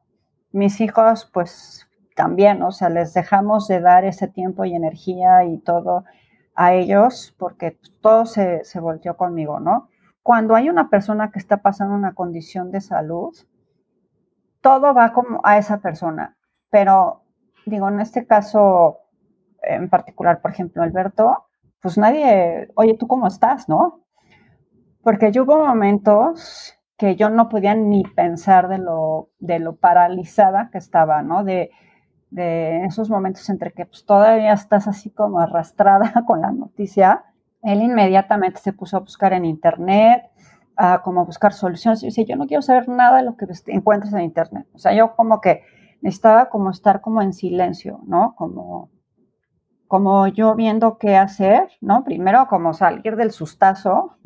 [0.51, 1.86] mis hijos pues
[2.17, 6.03] también, o sea, les dejamos de dar ese tiempo y energía y todo
[6.55, 9.89] a ellos porque todo se, se volteó conmigo, ¿no?
[10.23, 13.35] Cuando hay una persona que está pasando una condición de salud,
[14.61, 16.35] todo va como a esa persona,
[16.71, 17.21] pero
[17.67, 19.01] digo, en este caso
[19.61, 21.45] en particular, por ejemplo, Alberto,
[21.83, 24.01] pues nadie, oye, ¿tú cómo estás, no?
[25.03, 30.71] Porque yo hubo momentos que yo no podía ni pensar de lo, de lo paralizada
[30.71, 31.43] que estaba, ¿no?
[31.43, 31.69] De,
[32.29, 37.25] de esos momentos entre que pues, todavía estás así como arrastrada con la noticia,
[37.63, 40.29] él inmediatamente se puso a buscar en internet,
[40.75, 42.03] a como buscar soluciones.
[42.03, 44.67] Y dice, yo no quiero saber nada de lo que encuentres en internet.
[44.73, 45.63] O sea, yo como que
[46.01, 48.35] necesitaba como estar como en silencio, ¿no?
[48.35, 48.89] Como,
[49.87, 52.03] como yo viendo qué hacer, ¿no?
[52.03, 54.17] Primero como salir del sustazo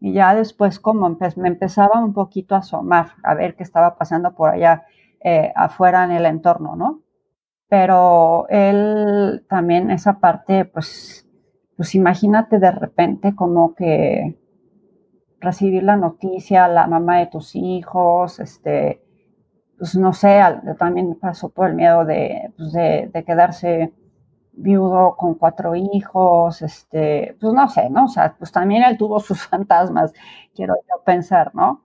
[0.00, 4.34] y ya después como me empezaba un poquito a asomar, a ver qué estaba pasando
[4.34, 4.84] por allá
[5.20, 7.02] eh, afuera en el entorno, ¿no?
[7.68, 11.26] Pero él también esa parte, pues,
[11.76, 14.38] pues imagínate de repente como que
[15.40, 19.02] recibir la noticia, la mamá de tus hijos, este,
[19.78, 20.40] pues no sé,
[20.78, 23.92] también pasó por el miedo de, pues de, de, quedarse
[24.52, 28.04] viudo con cuatro hijos, este, pues no sé, ¿no?
[28.04, 30.12] O sea, pues también él tuvo sus fantasmas,
[30.54, 31.84] quiero yo pensar, ¿no?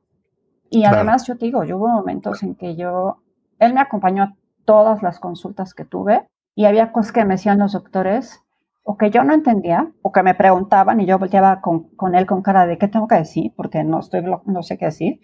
[0.70, 3.23] Y además yo te digo, yo hubo momentos en que yo
[3.66, 7.60] él me acompañó a todas las consultas que tuve y había cosas que me decían
[7.60, 8.42] los doctores
[8.84, 12.42] o que yo no entendía o que me preguntaban y yo volteaba con, él con
[12.42, 15.20] cara de qué tengo que decir porque no, estoy, no sé qué decir.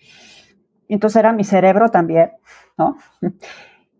[0.87, 2.31] entonces era mi cerebro también,
[2.77, 2.97] ¿no?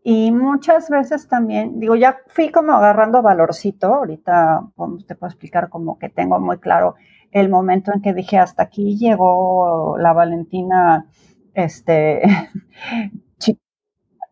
[0.02, 4.62] Y muchas veces también, digo, ya fui como agarrando valorcito, ahorita
[5.06, 6.95] te puedo explicar como que tengo muy claro
[7.32, 11.06] el momento en que dije, hasta aquí llegó la Valentina,
[11.54, 12.21] este,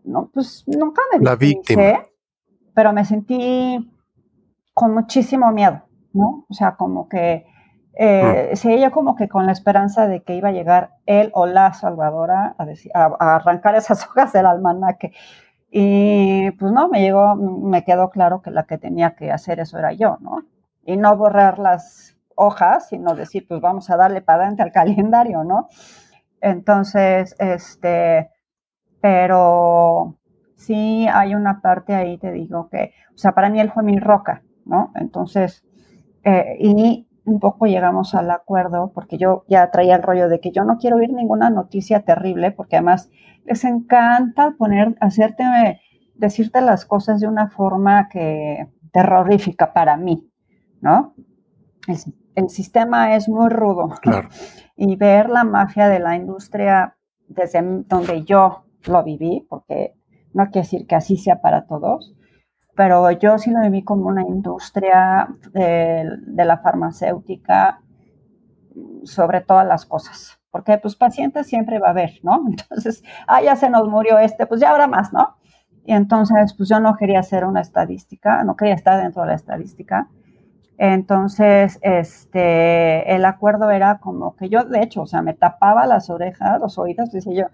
[0.08, 0.30] ¿no?
[0.34, 2.04] Pues nunca me La víctima.
[2.74, 3.92] pero me sentí
[4.74, 5.82] con muchísimo miedo,
[6.14, 6.46] ¿no?
[6.50, 7.46] O sea, como que
[8.00, 8.92] eh, mm.
[8.92, 12.56] como que con la esperanza de que iba a llegar él o la salvadora
[12.94, 15.14] a, arrancar esas hojas del almanaque.
[15.72, 19.78] Y pues no, me llegó, me quedó claro que la que tenía que hacer eso
[19.80, 20.44] era yo, ¿no?
[20.86, 25.44] Y no borrar las hojas, sino decir, pues vamos a darle para adelante al calendario,
[25.44, 25.68] ¿no?
[26.40, 28.30] Entonces, este,
[29.02, 30.18] pero
[30.56, 33.98] sí hay una parte ahí, te digo que, o sea, para mí él fue mi
[34.00, 34.92] roca, ¿no?
[34.96, 35.64] Entonces,
[36.24, 40.52] eh, y un poco llegamos al acuerdo, porque yo ya traía el rollo de que
[40.52, 43.10] yo no quiero oír ninguna noticia terrible, porque además
[43.46, 45.44] les encanta poner, hacerte,
[46.16, 50.30] decirte las cosas de una forma que terrorífica para mí,
[50.82, 51.14] ¿no?
[51.88, 51.98] El,
[52.36, 53.90] el sistema es muy rudo.
[54.02, 54.30] Claro.
[54.80, 56.96] Y ver la mafia de la industria
[57.28, 59.96] desde donde yo lo viví, porque
[60.34, 62.16] no quiere decir que así sea para todos,
[62.76, 67.82] pero yo sí lo viví como una industria de, la farmacéutica
[69.04, 72.46] sobre todas las cosas, porque pues pacientes siempre va a haber, ¿no?
[72.48, 75.38] Entonces, ah, ya se nos murió este, pues ya habrá más, ¿no?
[75.86, 79.36] Y entonces, pues yo no quería hacer una estadística, no quería estar dentro de la
[79.36, 80.10] estadística.
[80.78, 86.10] Entonces, este, el acuerdo era como que yo, de hecho, o sea, me tapaba las
[86.10, 87.46] orejas, los oídos, dice yo,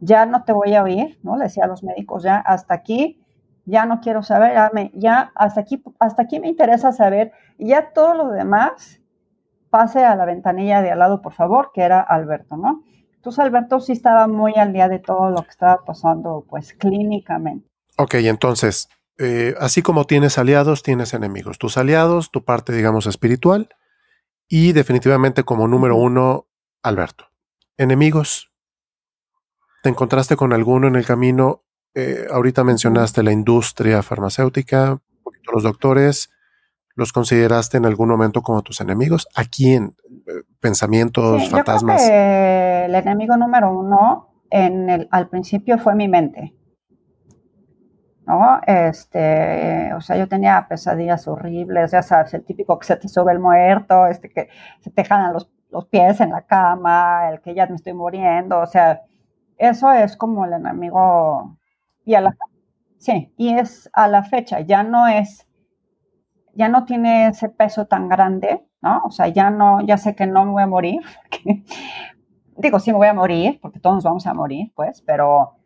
[0.00, 1.36] ya no te voy a oír, ¿no?
[1.36, 3.20] Le decía a los médicos, ya hasta aquí,
[3.64, 4.54] ya no quiero saber,
[4.94, 9.00] ya, hasta aquí, hasta aquí me interesa saber, y ya todo lo demás,
[9.70, 12.82] pase a la ventanilla de al lado, por favor, que era Alberto, ¿no?
[13.14, 17.68] Entonces Alberto sí estaba muy al día de todo lo que estaba pasando, pues clínicamente.
[17.98, 21.58] Ok, entonces, eh, así como tienes aliados, tienes enemigos.
[21.58, 23.68] Tus aliados, tu parte, digamos, espiritual,
[24.48, 26.46] y definitivamente como número uno,
[26.82, 27.26] Alberto.
[27.76, 28.47] Enemigos,
[29.82, 31.62] ¿Te encontraste con alguno en el camino?
[31.94, 34.98] Eh, ahorita mencionaste la industria farmacéutica,
[35.52, 36.30] los doctores.
[36.94, 39.28] ¿Los consideraste en algún momento como tus enemigos?
[39.36, 39.94] ¿A quién?
[40.26, 42.02] Eh, ¿Pensamientos, fantasmas?
[42.02, 46.54] Yo creo que el enemigo número uno en el, al principio fue mi mente.
[48.26, 48.60] ¿no?
[48.66, 53.32] Este, o sea, yo tenía pesadillas horribles, ya sabes, el típico que se te sube
[53.32, 54.48] el muerto, este que
[54.80, 58.60] se te jalan los, los pies en la cama, el que ya me estoy muriendo,
[58.60, 59.00] o sea,
[59.58, 61.58] eso es como el enemigo
[62.04, 62.36] y a la
[62.98, 65.46] sí, y es a la fecha, ya no es,
[66.54, 69.02] ya no tiene ese peso tan grande, ¿no?
[69.04, 71.00] O sea, ya no, ya sé que no me voy a morir,
[72.56, 75.56] digo, sí me voy a morir, porque todos vamos a morir, pues, pero,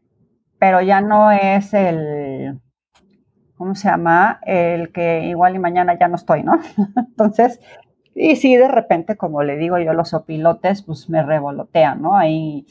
[0.58, 2.60] pero ya no es el,
[3.56, 4.40] ¿cómo se llama?
[4.44, 6.58] El que igual y mañana ya no estoy, ¿no?
[6.96, 7.60] Entonces,
[8.14, 12.16] y sí, de repente, como le digo yo, los opilotes, pues me revolotean, ¿no?
[12.16, 12.66] Ahí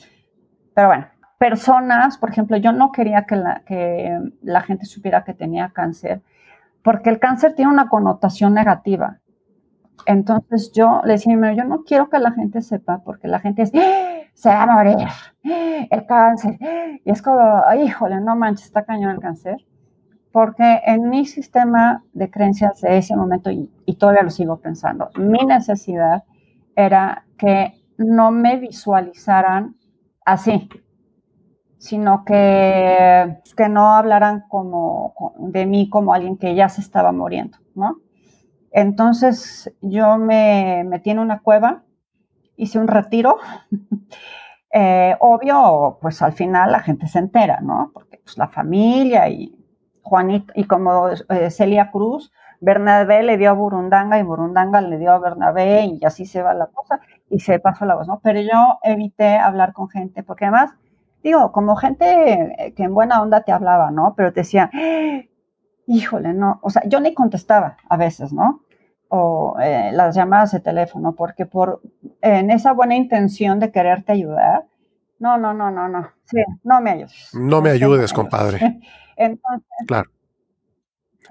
[0.73, 1.07] pero bueno,
[1.38, 6.21] personas, por ejemplo, yo no quería que la, que la gente supiera que tenía cáncer,
[6.84, 9.17] porque el cáncer tiene una connotación negativa.
[10.05, 13.71] Entonces yo le decía, yo no quiero que la gente sepa, porque la gente es,
[13.75, 14.21] ¡Ah!
[14.34, 15.88] se va a morir, ¡Ah!
[15.89, 16.57] el cáncer.
[17.03, 19.57] Y es como, híjole, no manches, está cañón el cáncer.
[20.31, 25.10] Porque en mi sistema de creencias de ese momento, y, y todavía lo sigo pensando,
[25.15, 26.23] mi necesidad
[26.75, 29.75] era que no me visualizaran
[30.25, 30.69] así,
[31.77, 37.57] sino que, que no hablaran como de mí como alguien que ya se estaba muriendo,
[37.75, 37.97] ¿no?
[38.71, 41.84] Entonces yo me metí en una cueva,
[42.55, 43.38] hice un retiro.
[44.73, 47.91] Eh, obvio, pues al final la gente se entera, ¿no?
[47.93, 49.53] Porque pues la familia y
[50.01, 52.31] Juanito, y como eh, Celia Cruz,
[52.62, 56.54] Bernabé le dio a Burundanga y Burundanga le dio a Bernabé y así se va
[56.54, 58.21] la cosa y se pasó la voz, ¿no?
[58.24, 60.71] Pero yo evité hablar con gente, porque además,
[61.24, 64.13] digo, como gente que en buena onda te hablaba, ¿no?
[64.15, 64.69] Pero te decía,
[65.88, 68.62] híjole, no, o sea, yo ni contestaba a veces, ¿no?
[69.10, 71.82] O eh, las llamadas de teléfono, porque por,
[72.21, 74.67] en esa buena intención de quererte ayudar,
[75.17, 77.32] no, no, no, no, no, sí, no me ayudes.
[77.34, 78.60] No me ayudes, compadre.
[79.17, 80.10] Entonces, claro.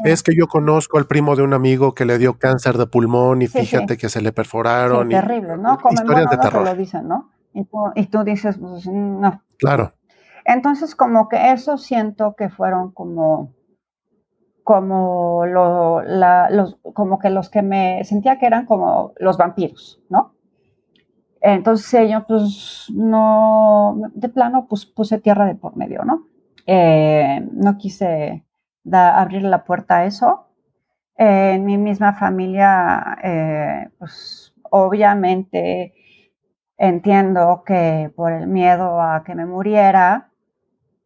[0.05, 3.43] Es que yo conozco al primo de un amigo que le dio cáncer de pulmón
[3.43, 5.09] y fíjate que se le perforaron.
[5.09, 5.79] Sí, terrible, ¿no?
[5.79, 6.65] Como historias de terror.
[6.65, 7.31] lo dicen, ¿no?
[7.53, 9.43] Y tú, dices, pues no.
[9.59, 9.93] Claro.
[10.45, 13.53] Entonces, como que eso siento que fueron como,
[14.65, 20.01] como, lo, la, los, como que los que me sentía que eran como los vampiros,
[20.09, 20.35] ¿no?
[21.41, 26.27] Entonces yo, pues, no, de plano, pues puse tierra de por medio, ¿no?
[26.67, 28.45] Eh, no quise
[28.93, 30.47] abrir la puerta a eso.
[31.17, 35.95] en mi misma familia, eh, pues obviamente
[36.79, 40.31] entiendo que por el miedo a que me muriera,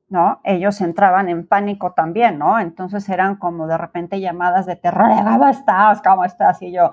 [0.09, 0.41] ¿no?
[0.45, 2.61] Ellos entraban en pánico también, ¿no?
[2.61, 6.03] Entonces eran como de repente llamadas de terror, ¿cómo estás?
[6.03, 6.63] ¿Cómo estás?
[6.63, 6.91] Y yo,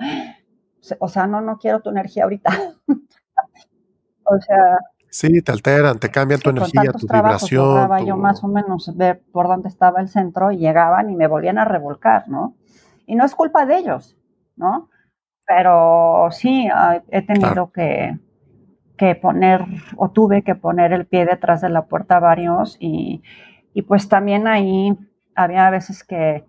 [1.00, 2.52] o sea, no, no quiero tu energía ahorita.
[4.26, 4.80] o sea,
[5.12, 8.06] Sí, te alteran, te cambian tu energía, tu vibración.
[8.06, 11.58] Yo más o menos ver por dónde estaba el centro y llegaban y me volvían
[11.58, 12.56] a revolcar, ¿no?
[13.06, 14.18] Y no es culpa de ellos,
[14.56, 14.90] ¿no?
[15.46, 16.70] Pero sí,
[17.10, 18.18] he tenido que,
[18.98, 19.66] que poner,
[19.98, 23.22] o tuve que poner el pie detrás de la puerta varios y
[23.74, 24.98] Y pues también ahí
[25.36, 26.46] había veces que,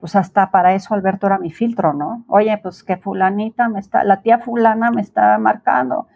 [0.00, 2.24] pues hasta para eso Alberto era mi filtro, ¿no?
[2.28, 6.08] Oye, pues que fulanita me está, la tía fulana me está marcando.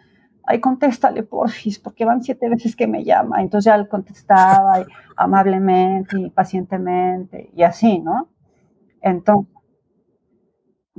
[0.47, 3.41] Ay, contéstale, porfis, porque van siete veces que me llama.
[3.41, 8.29] Entonces ya le contestaba amablemente y pacientemente y así, ¿no?
[9.01, 9.53] Entonces,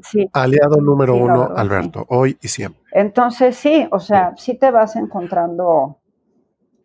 [0.03, 0.29] sí.
[0.33, 2.83] Aliado número uno, Alberto, hoy y siempre.
[2.93, 5.99] Entonces, sí, o sea, sí te vas encontrando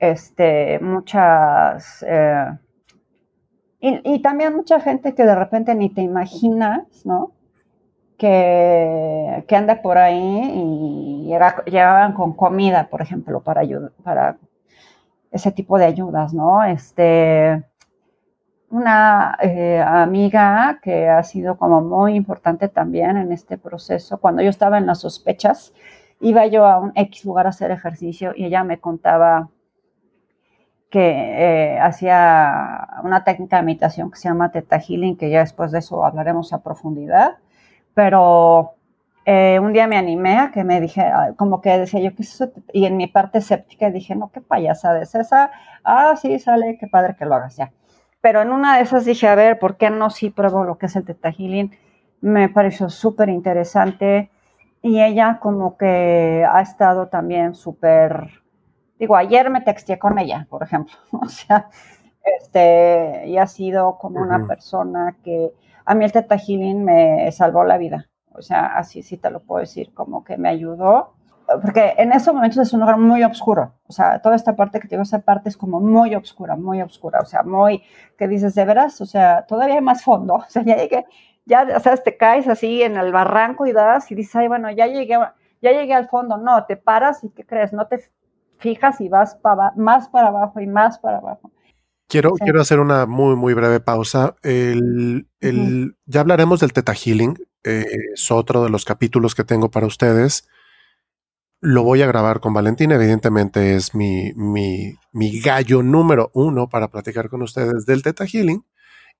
[0.01, 2.03] este, muchas...
[2.07, 2.45] Eh,
[3.83, 7.31] y, también mucha gente que de repente ni te imaginas, ¿no?
[8.21, 11.27] Que, que anda por ahí y
[11.65, 13.63] llegaban con comida, por ejemplo, para,
[14.03, 14.37] para
[15.31, 16.63] ese tipo de ayudas, ¿no?
[16.63, 17.63] Este,
[18.69, 24.51] una eh, amiga que ha sido como muy importante también en este proceso, cuando yo
[24.51, 25.73] estaba en las sospechas,
[26.19, 29.49] iba yo a un X lugar a hacer ejercicio y ella me contaba
[30.91, 35.71] que eh, hacía una técnica de meditación que se llama Theta Healing, que ya después
[35.71, 37.37] de eso hablaremos a profundidad,
[37.93, 38.75] pero
[39.25, 42.33] eh, un día me animé a que me dije, como que decía yo, ¿qué es
[42.35, 42.51] eso?
[42.73, 45.51] Y en mi parte escéptica dije, no, qué payasada es esa.
[45.83, 47.71] Ah, sí, sale, qué padre que lo hagas ya.
[48.21, 50.87] Pero en una de esas dije, a ver, ¿por qué no sí pruebo lo que
[50.87, 51.71] es el Theta Healing?
[52.21, 54.29] Me pareció súper interesante
[54.81, 58.41] y ella como que ha estado también súper
[59.01, 60.93] Digo, ayer me texté con ella, por ejemplo.
[61.11, 61.69] O sea,
[62.23, 65.51] este, y ha sido como una persona que
[65.85, 68.09] a mí el Teta Healing me salvó la vida.
[68.33, 71.13] O sea, así sí te lo puedo decir, como que me ayudó.
[71.61, 73.73] Porque en esos momentos es un lugar muy oscuro.
[73.87, 76.81] O sea, toda esta parte que te digo, esa parte es como muy oscura, muy
[76.81, 77.19] oscura.
[77.19, 77.83] O sea, muy,
[78.17, 80.35] que dices, de veras, o sea, todavía hay más fondo.
[80.47, 81.05] O sea, ya llegué,
[81.45, 84.87] ya, sea, te caes así en el barranco y das y dices, ay, bueno, ya
[84.87, 85.17] llegué,
[85.61, 86.37] ya llegué al fondo.
[86.37, 87.73] No, te paras y ¿qué crees?
[87.73, 87.99] No te
[88.57, 91.51] fijas y vas para, más para abajo y más para abajo.
[92.11, 94.35] Quiero, quiero hacer una muy, muy breve pausa.
[94.43, 95.27] El,
[96.05, 97.37] Ya hablaremos del Teta Healing.
[97.63, 100.45] Eh, es otro de los capítulos que tengo para ustedes.
[101.61, 102.91] Lo voy a grabar con Valentín.
[102.91, 108.65] Evidentemente es mi, mi, mi gallo número uno para platicar con ustedes del Teta Healing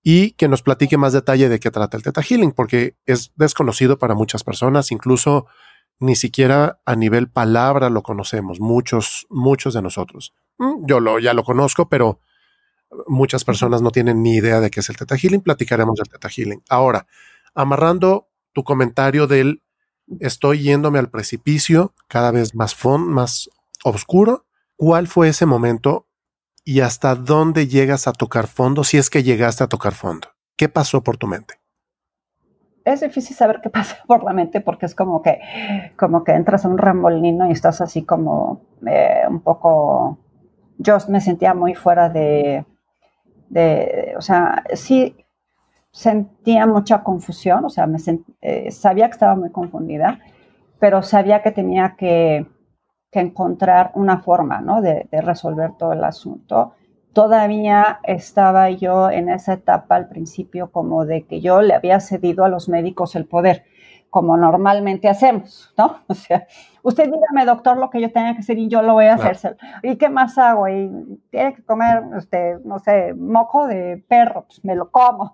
[0.03, 3.99] y que nos platique más detalle de qué trata el Teta Healing, porque es desconocido
[3.99, 5.45] para muchas personas, incluso
[5.99, 10.33] ni siquiera a nivel palabra lo conocemos, muchos, muchos de nosotros.
[10.57, 12.19] Mm, yo lo, ya lo conozco, pero
[13.07, 15.41] muchas personas no tienen ni idea de qué es el Teta Healing.
[15.41, 16.63] Platicaremos del Teta Healing.
[16.69, 17.07] Ahora,
[17.53, 19.63] amarrando tu comentario del
[20.19, 23.49] estoy yéndome al precipicio cada vez más, más
[23.83, 26.07] oscuro, ¿cuál fue ese momento
[26.63, 30.27] y hasta dónde llegas a tocar fondo si es que llegaste a tocar fondo?
[30.57, 31.61] ¿Qué pasó por tu mente?
[32.83, 35.39] es difícil saber qué pasa por la mente porque es como que,
[35.97, 40.17] como que entras a un remolino y estás así como eh, un poco,
[40.77, 42.65] yo me sentía muy fuera de,
[43.51, 45.15] de, o sea, sí
[45.91, 47.97] sentía mucha confusión, o sea, me
[48.41, 50.19] eh, sabía que estaba muy confundida,
[50.79, 52.45] pero sabía que tenía que,
[53.11, 54.81] que encontrar una forma, ¿no?
[54.81, 56.73] De, de resolver todo el asunto
[57.13, 62.45] todavía estaba yo en esa etapa al principio como de que yo le había cedido
[62.45, 63.63] a los médicos el poder,
[64.11, 66.01] como normalmente hacemos, ¿no?
[66.07, 66.45] O sea,
[66.83, 69.57] usted dígame, doctor, lo que yo tenga que hacer y yo lo voy a hacer.
[69.81, 70.67] ¿Y qué más hago?
[70.67, 75.33] Y tiene que comer, este, no sé, moco de perro, pues me lo como.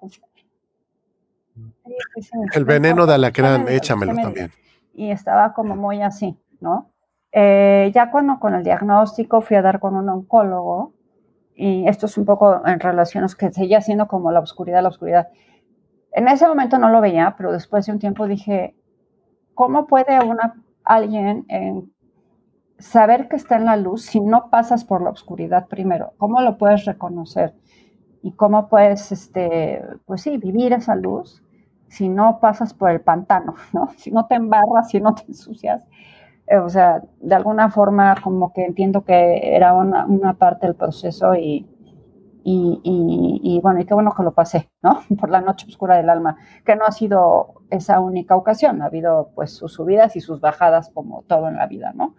[2.53, 4.51] el veneno de alacrán, échamelo también.
[4.93, 6.91] Y estaba como muy así, ¿no?
[7.31, 10.93] Eh, ya cuando con el diagnóstico fui a dar con un oncólogo,
[11.55, 14.89] y esto es un poco en relación a que seguía siendo como la oscuridad, la
[14.89, 15.29] oscuridad.
[16.11, 18.75] En ese momento no lo veía, pero después de un tiempo dije,
[19.53, 21.45] ¿cómo puede una, alguien
[22.79, 26.13] saber que está en la luz si no pasas por la oscuridad primero?
[26.17, 27.53] ¿Cómo lo puedes reconocer?
[28.21, 31.43] ¿Y cómo puedes, este, pues sí, vivir esa luz
[31.87, 33.89] si no pasas por el pantano, ¿no?
[33.97, 35.85] Si no te embarras, si no te ensucias.
[36.47, 41.35] Eh, o sea, de alguna forma como que entiendo que era una parte del proceso
[41.35, 41.67] y,
[42.49, 45.01] y, y, bueno, y qué bueno que lo pasé, ¿no?
[45.19, 49.31] Por la noche oscura del alma, que no ha sido esa única ocasión, ha habido
[49.35, 52.15] pues sus subidas y sus bajadas como todo en la vida, ¿no?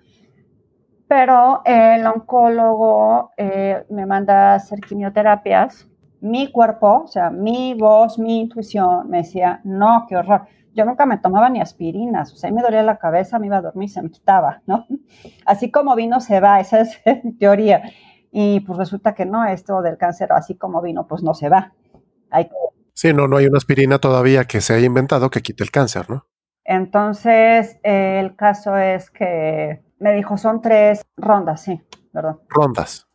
[1.06, 5.88] Pero el oncólogo eh, me manda a hacer quimioterapias,
[6.20, 10.42] mi cuerpo, o sea, mi voz, mi intuición me decía, no, qué horror
[10.78, 13.62] yo nunca me tomaba ni aspirinas, o sea, me dolía la cabeza, me iba a
[13.62, 14.86] dormir, se me quitaba, ¿no?
[15.44, 17.82] Así como vino, se va, esa es mi teoría.
[18.30, 21.72] Y pues resulta que no, esto del cáncer, así como vino, pues no se va.
[22.30, 22.48] Hay
[22.92, 26.10] Sí, no, no hay una aspirina todavía que se haya inventado que quite el cáncer,
[26.10, 26.26] ¿no?
[26.64, 31.80] Entonces, el caso es que me dijo, son tres rondas, sí,
[32.12, 32.40] perdón.
[32.48, 33.06] Rondas.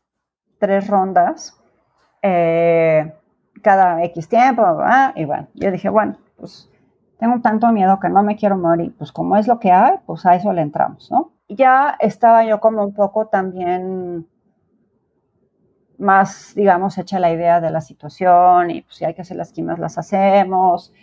[0.57, 1.59] Tres rondas.
[2.21, 3.13] eh,
[3.61, 4.63] cada X tiempo,
[5.15, 6.69] y bueno, yo dije, bueno, pues
[7.19, 10.25] tengo tanto miedo que no me quiero morir, pues como es lo que hay, pues
[10.25, 11.33] a eso le entramos, ¿no?
[11.49, 14.27] Ya estaba yo como un poco también
[15.97, 19.51] más, digamos, hecha la idea de la situación y pues si hay que hacer las
[19.51, 20.93] quimios, las hacemos.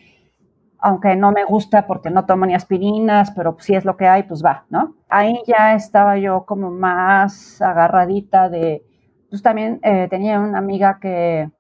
[0.78, 4.22] Aunque no me gusta porque no tomo ni aspirinas, pero si es lo que hay,
[4.22, 4.97] pues va, ¿no?
[5.09, 8.82] Ahí ya estaba yo como más agarradita de,
[9.28, 11.51] pues también eh, tenía una amiga que,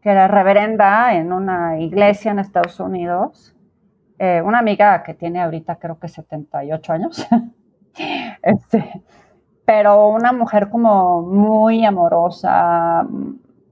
[0.00, 3.54] que, era reverenda en una iglesia en Estados Unidos,
[4.18, 7.26] eh, una amiga que tiene ahorita creo que 78 años,
[8.42, 9.02] este,
[9.70, 13.06] pero una mujer como muy amorosa,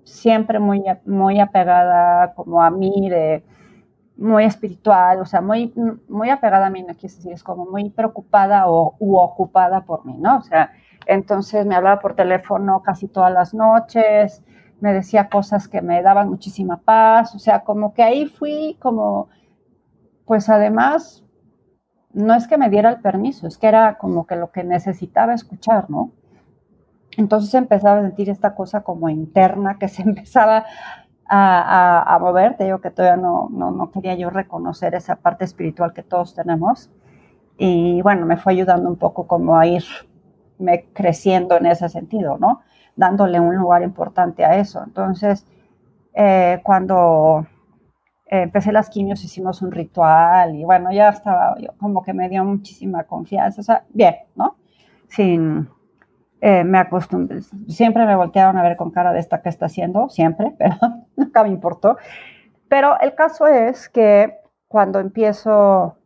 [0.04, 3.42] siempre muy, muy apegada como a mí, de,
[4.16, 5.74] muy espiritual, o sea, muy,
[6.08, 10.06] muy apegada a mí, no quiero decir, es como muy preocupada o u ocupada por
[10.06, 10.36] mí, ¿no?
[10.36, 10.70] O sea,
[11.06, 14.44] entonces me hablaba por teléfono casi todas las noches,
[14.80, 19.30] me decía cosas que me daban muchísima paz, o sea, como que ahí fui como,
[20.26, 21.24] pues además
[22.12, 25.34] no es que me diera el permiso, es que era como que lo que necesitaba
[25.34, 26.12] escuchar, ¿no?
[27.16, 30.64] Entonces empezaba a sentir esta cosa como interna que se empezaba
[31.30, 36.02] a, mover, te digo que todavía no, no, quería yo reconocer esa parte espiritual que
[36.02, 36.90] todos tenemos.
[37.58, 42.62] Y bueno, me fue ayudando un poco como a irme creciendo en ese sentido, ¿no?
[42.96, 44.82] Dándole un lugar importante a eso.
[44.82, 45.44] Entonces,
[46.14, 47.46] eh, cuando
[48.30, 52.28] eh, empecé las quimios, hicimos un ritual y bueno, ya estaba yo, como que me
[52.28, 54.56] dio muchísima confianza, o sea, bien, ¿no?
[55.08, 55.66] Sin,
[56.42, 60.10] eh, me acostumbré, siempre me voltearon a ver con cara de esta que está haciendo,
[60.10, 60.76] siempre, pero
[61.16, 61.96] nunca me importó.
[62.68, 64.34] Pero el caso es que
[64.68, 65.96] cuando empiezo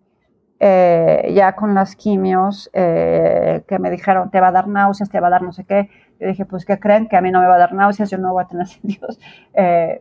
[0.61, 5.27] eh, ya con las quimios, que me dijeron, te va a dar náuseas, te va
[5.27, 7.09] a dar no sé qué, yo dije, pues, ¿qué creen?
[7.09, 9.19] Que a mí no me va a dar náuseas, yo no voy a tener sentidos,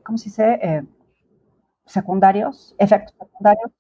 [0.04, 0.86] ¿cómo se dice?
[1.92, 3.72] Secundarios, efectos secundarios,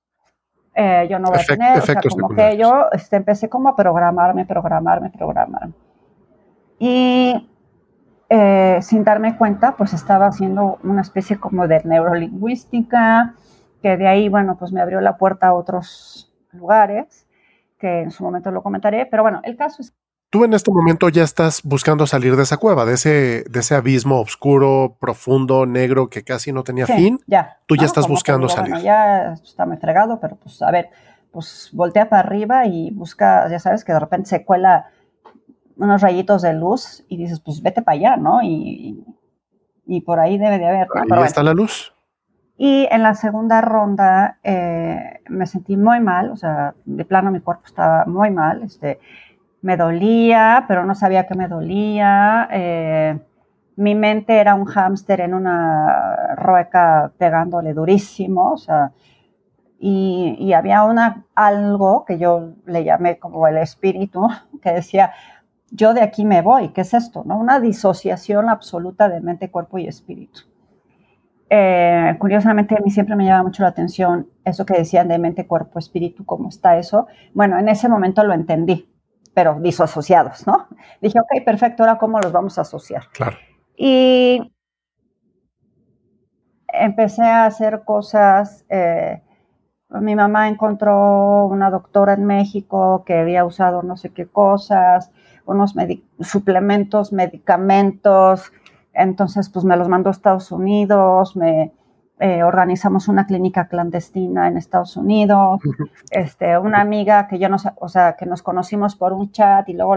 [0.73, 3.75] eh, yo no voy a tener, o sea, como que yo este, empecé como a
[3.75, 5.73] programarme, programarme, programarme.
[6.79, 7.49] Y
[8.29, 13.35] eh, sin darme cuenta, pues estaba haciendo una especie como de neurolingüística,
[13.81, 17.27] que de ahí, bueno, pues me abrió la puerta a otros lugares,
[17.77, 19.93] que en su momento lo comentaré, pero bueno, el caso es
[20.31, 23.75] tú en este momento ya estás buscando salir de esa cueva, de ese, de ese
[23.75, 27.19] abismo oscuro, profundo, negro, que casi no tenía fin.
[27.27, 27.59] Ya.
[27.67, 28.71] Tú ya estás buscando salir.
[28.71, 30.89] Bueno, ya está me fregado, pero pues a ver,
[31.31, 34.87] pues voltea para arriba y busca, ya sabes que de repente se cuela
[35.75, 38.41] unos rayitos de luz y dices, pues vete para allá, ¿no?
[38.41, 39.03] Y,
[39.85, 40.87] y, por ahí debe de haber.
[41.11, 41.93] Ahí está la luz.
[42.57, 47.41] Y en la segunda ronda eh, me sentí muy mal, o sea, de plano mi
[47.41, 48.99] cuerpo estaba muy mal, este,
[49.61, 52.47] me dolía, pero no sabía que me dolía.
[52.51, 53.19] Eh,
[53.75, 58.91] mi mente era un hámster en una rueca pegándole durísimo, o sea,
[59.79, 64.27] y, había una, algo que yo le llamé como el espíritu,
[64.61, 65.11] que decía,
[65.71, 67.23] yo de aquí me voy, ¿qué es esto?
[67.25, 67.39] ¿no?
[67.39, 70.41] Una disociación absoluta de mente, cuerpo y espíritu.
[71.49, 75.47] Eh, curiosamente, a mí siempre me llama mucho la atención eso que decían de mente,
[75.47, 77.07] cuerpo, espíritu, cómo está eso.
[77.33, 78.90] Bueno, en ese momento lo entendí
[79.33, 80.67] pero disasociados, ¿no?
[81.01, 83.03] Dije, ok, perfecto, ahora cómo los vamos a asociar.
[83.13, 83.37] Claro.
[83.75, 84.53] Y
[86.67, 88.65] empecé a hacer cosas.
[88.69, 89.21] Eh,
[89.89, 95.11] mi mamá encontró una doctora en México que había usado no sé qué cosas,
[95.45, 95.73] unos
[96.21, 98.51] suplementos, medicamentos.
[98.93, 101.71] Entonces, pues me los mandó a Estados Unidos, me,
[102.21, 105.59] eh, organizamos una clínica clandestina en Estados Unidos,
[106.11, 109.73] este, una amiga que yo no o sea, que nos conocimos por un chat y
[109.73, 109.95] luego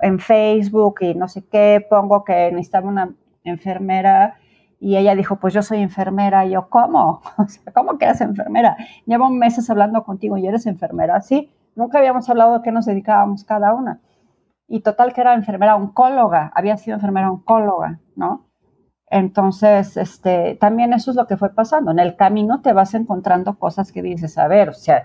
[0.00, 4.38] en Facebook y no sé qué, pongo que necesitaba una enfermera
[4.78, 6.44] y ella dijo, pues yo soy enfermera.
[6.44, 7.22] Y yo, ¿cómo?
[7.74, 8.76] ¿Cómo que eres enfermera?
[9.06, 11.20] Llevo meses hablando contigo y eres enfermera.
[11.22, 14.00] Sí, nunca habíamos hablado de qué nos dedicábamos cada una.
[14.68, 18.46] Y total que era enfermera oncóloga, había sido enfermera oncóloga, ¿no?
[19.14, 21.92] Entonces, este, también eso es lo que fue pasando.
[21.92, 25.04] En el camino te vas encontrando cosas que dices, a ver, o sea,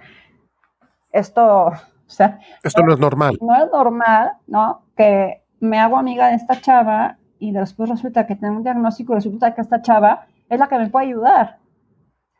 [1.11, 1.73] esto, o
[2.07, 3.37] sea, esto no, es normal.
[3.39, 4.81] No es normal, ¿no?
[4.97, 9.17] Que me hago amiga de esta chava y después resulta que tengo un diagnóstico y
[9.17, 11.59] resulta que esta chava es la que me puede ayudar,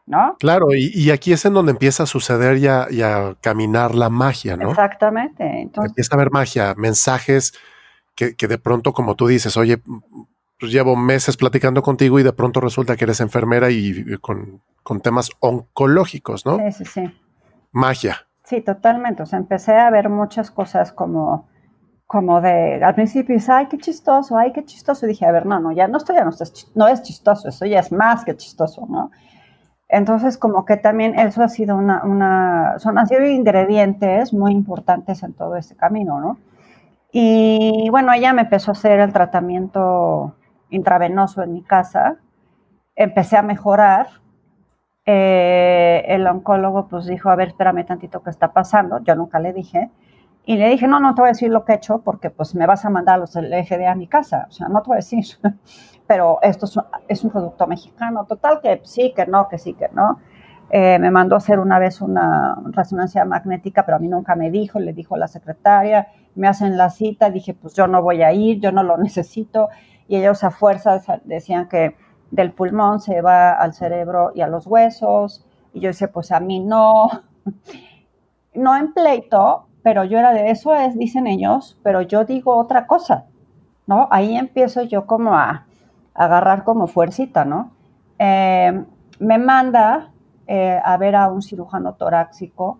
[0.07, 0.37] ¿no?
[0.39, 4.71] Claro, y, aquí es en donde empieza a suceder y a, caminar la magia, ¿no?
[4.71, 5.61] Exactamente.
[5.61, 7.53] Entonces, empieza a haber magia, mensajes
[8.15, 9.83] que, que de pronto, como tú dices, oye,
[10.59, 14.61] pues llevo meses platicando contigo y de pronto resulta que eres enfermera y con,
[15.01, 16.57] temas oncológicos, ¿no?
[16.57, 17.19] Sí, sí, sí.
[17.71, 18.27] Magia.
[18.43, 19.23] Sí, totalmente.
[19.23, 21.47] O sea, empecé a ver muchas cosas como,
[22.07, 25.05] como de, al principio dice, ay, qué chistoso, ay, qué chistoso.
[25.05, 26.31] Y dije, a ver, no, no, ya no estoy, ya no,
[26.75, 29.11] no es chistoso, eso ya es más que chistoso, ¿no?
[29.87, 35.23] Entonces, como que también eso ha sido una, una, son, han sido ingredientes muy importantes
[35.23, 36.37] en todo este camino, ¿no?
[37.11, 40.35] Y bueno, ella me empezó a hacer el tratamiento
[40.69, 42.17] intravenoso en mi casa,
[42.95, 44.07] empecé a mejorar.
[45.05, 48.99] Eh, el oncólogo pues dijo, a ver, espérame tantito, ¿qué está pasando?
[49.03, 49.89] Yo nunca le dije.
[50.45, 52.55] Y le dije, no, no te voy a decir lo que he hecho porque pues
[52.55, 54.47] me vas a mandar los FDA a mi casa.
[54.49, 55.25] O sea, no te voy a decir.
[56.07, 56.65] Pero esto
[57.07, 58.25] es un, producto mexicano.
[58.25, 60.19] Total que sí, que no, que sí, que no.
[60.71, 64.51] Eh, me mandó a hacer una vez una resonancia magnética, pero a mí nunca me
[64.51, 68.31] dijo, le dijo la secretaria, me hacen la cita, dije, pues yo no voy a
[68.33, 69.69] ir, yo no lo necesito,
[70.09, 71.95] y ellos a fuerza decían que
[72.31, 76.39] del pulmón se va al cerebro y a los huesos, y yo decía, pues a
[76.39, 77.09] mí no,
[78.55, 82.87] no en pleito, pero yo era de eso es, dicen ellos, pero yo digo otra
[82.87, 83.27] cosa,
[83.85, 84.07] ¿no?
[84.09, 85.67] Ahí empiezo yo como a,
[86.15, 87.71] agarrar como fuercita, ¿no?
[88.17, 88.83] Eh,
[89.19, 90.11] me manda
[90.47, 92.79] eh, a ver a un cirujano torácico,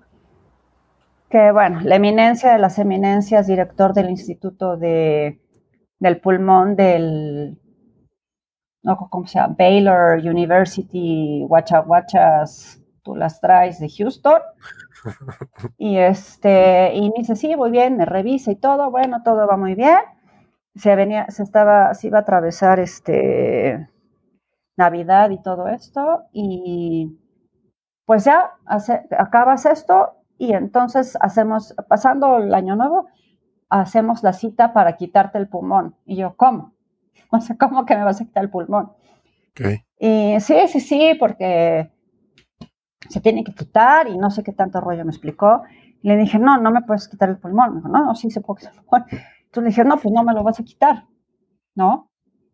[1.30, 5.40] que bueno, la eminencia de las eminencias, director del Instituto de,
[6.00, 7.60] del Pulmón del,
[8.84, 9.56] no, ¿cómo se llama?
[9.58, 14.41] Baylor University, Huachas, tú las traes de Houston.
[15.78, 19.56] Y este, y me dice, sí, muy bien, me revisa y todo, bueno, todo va
[19.56, 19.97] muy bien.
[20.76, 23.89] Se venía, se estaba, se iba a atravesar este
[24.78, 27.18] Navidad y todo esto, y
[28.06, 28.54] pues ya
[29.18, 33.08] acabas esto y entonces hacemos, pasando el año nuevo,
[33.70, 35.95] hacemos la cita para quitarte el pulmón.
[36.05, 36.74] Y yo, ¿cómo?
[37.32, 38.91] O sea, ¿cómo que me vas a quitar el pulmón?
[39.99, 41.91] Y sí, sí, sí, porque
[43.07, 45.61] se tiene que quitar y no sé qué tanto rollo me explicó.
[46.01, 47.72] le dije, no, no me puedes quitar el pulmón.
[47.72, 49.05] Me dijo, no, no, sí se puede quitar el pulmón.
[49.09, 51.07] Entonces le dije, no, pues no me lo vas a quitar,
[51.76, 52.09] ¿no?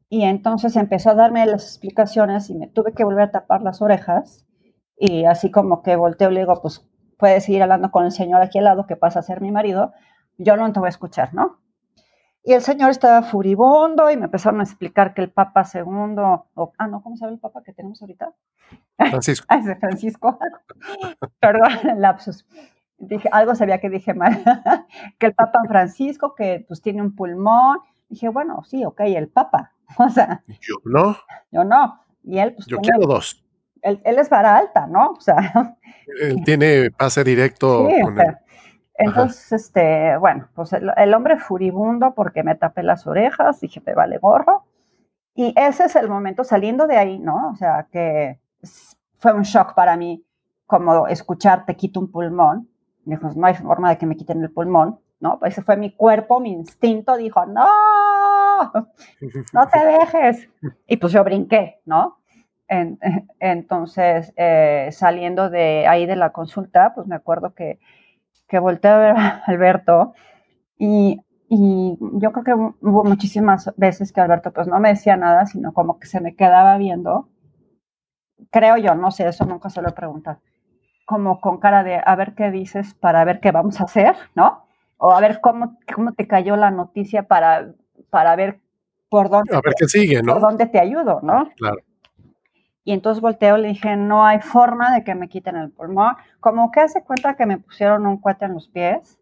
[0.10, 3.82] Y entonces empezó a darme las explicaciones y me tuve que volver a tapar las
[3.82, 4.46] orejas
[4.98, 6.88] y así como que volteo y le digo, pues
[7.18, 9.94] puedes seguir hablando con el señor aquí al lado que pasa a ser mi marido,
[10.38, 11.60] yo no te voy a escuchar, ¿no?
[12.44, 16.46] Y el señor estaba furibundo y me empezaron a explicar que el Papa segundo,
[16.78, 18.34] ah, no, ¿cómo se llama el Papa que tenemos ahorita?
[18.98, 19.48] Francisco.
[19.50, 20.40] ah, es de Francisco.
[21.40, 22.46] Perdón, el lapsus.
[22.98, 24.44] Dije, algo sabía que dije mal.
[25.18, 27.80] que el Papa Francisco, que pues tiene un pulmón.
[28.10, 29.74] Dije, bueno, sí, ok, el Papa.
[29.98, 30.44] O sea.
[30.48, 31.18] Yo no.
[31.52, 32.00] Yo no.
[32.24, 32.68] Y él, pues.
[32.68, 33.46] Yo quiero dos
[33.86, 35.12] él, es vara alta, ¿no?
[35.12, 35.78] O sea.
[36.22, 37.88] Él tiene pase directo.
[37.88, 38.16] Sí, con
[38.98, 44.18] Entonces, este, bueno, pues el, hombre furibundo porque me tapé las orejas, dije, me vale
[44.18, 44.64] gorro.
[45.34, 47.50] Y ese es el momento saliendo de ahí, ¿no?
[47.52, 48.40] O sea, que
[49.18, 50.26] fue un shock para mí
[50.66, 52.70] como escuchar te quito un pulmón.
[53.04, 55.40] Dijo, no hay forma de que me quiten el pulmón, ¿no?
[55.40, 57.68] Pues ese fue mi cuerpo, mi instinto dijo, no,
[59.54, 60.50] no te dejes.
[60.88, 62.18] Y pues yo brinqué, ¿no?
[63.40, 67.80] entonces, eh, saliendo de ahí de la consulta, pues me acuerdo que,
[68.48, 70.14] que volteé a ver a Alberto
[70.78, 75.46] y, y, yo creo que hubo muchísimas veces que Alberto pues no me decía nada,
[75.46, 77.30] sino como que se me quedaba viendo.
[78.52, 80.40] Creo yo, no sé, eso nunca se lo he preguntado.
[81.06, 84.66] Como con cara de a ver qué dices para ver qué vamos a hacer, ¿no?
[84.98, 87.74] O a ver cómo, cómo te cayó la noticia para,
[88.10, 88.60] para ver
[89.10, 90.34] por dónde, a ver qué sigue, ¿no?
[90.34, 91.50] por dónde te ayudo, ¿no?
[91.56, 91.78] Claro.
[92.86, 96.16] Y entonces volteo y le dije, no hay forma de que me quiten el pulmón.
[96.40, 99.20] Como que hace cuenta que me pusieron un cuete en los pies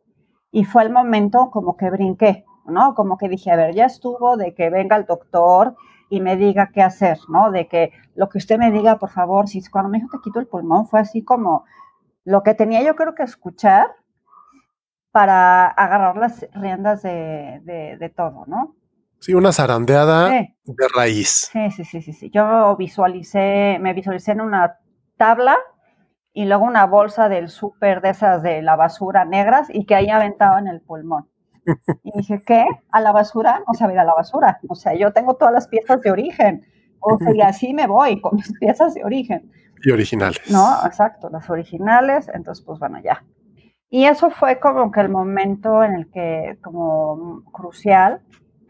[0.52, 2.94] y fue el momento como que brinqué, ¿no?
[2.94, 5.76] Como que dije, a ver, ya estuvo de que venga el doctor
[6.10, 7.52] y me diga qué hacer, ¿no?
[7.52, 10.40] De que lo que usted me diga, por favor, si cuando me dijo te quito
[10.42, 11.64] el pulmón fue así como
[12.26, 13.88] lo que tenía yo creo que escuchar
[15.12, 18.76] para agarrar las riendas de, de, de todo, ¿no?
[19.24, 21.50] Sí, una zarandeada de raíz.
[21.54, 22.30] Sí, sí, sí, sí, sí.
[22.30, 24.80] Yo visualicé, me visualicé en una
[25.16, 25.56] tabla
[26.34, 30.10] y luego una bolsa del súper de esas de la basura negras y que ahí
[30.10, 31.30] aventaban el pulmón.
[32.04, 32.66] Y dije, ¿qué?
[32.92, 33.64] ¿A la basura?
[33.66, 34.60] No sabía a la basura.
[34.68, 36.66] O sea, yo tengo todas las piezas de origen.
[37.00, 39.50] O sea, y así me voy con mis piezas de origen.
[39.86, 40.52] Y originales.
[40.52, 42.30] No, exacto, las originales.
[42.34, 43.24] Entonces, pues bueno, ya.
[43.90, 48.22] Y eso fue como que el momento en el que, como crucial,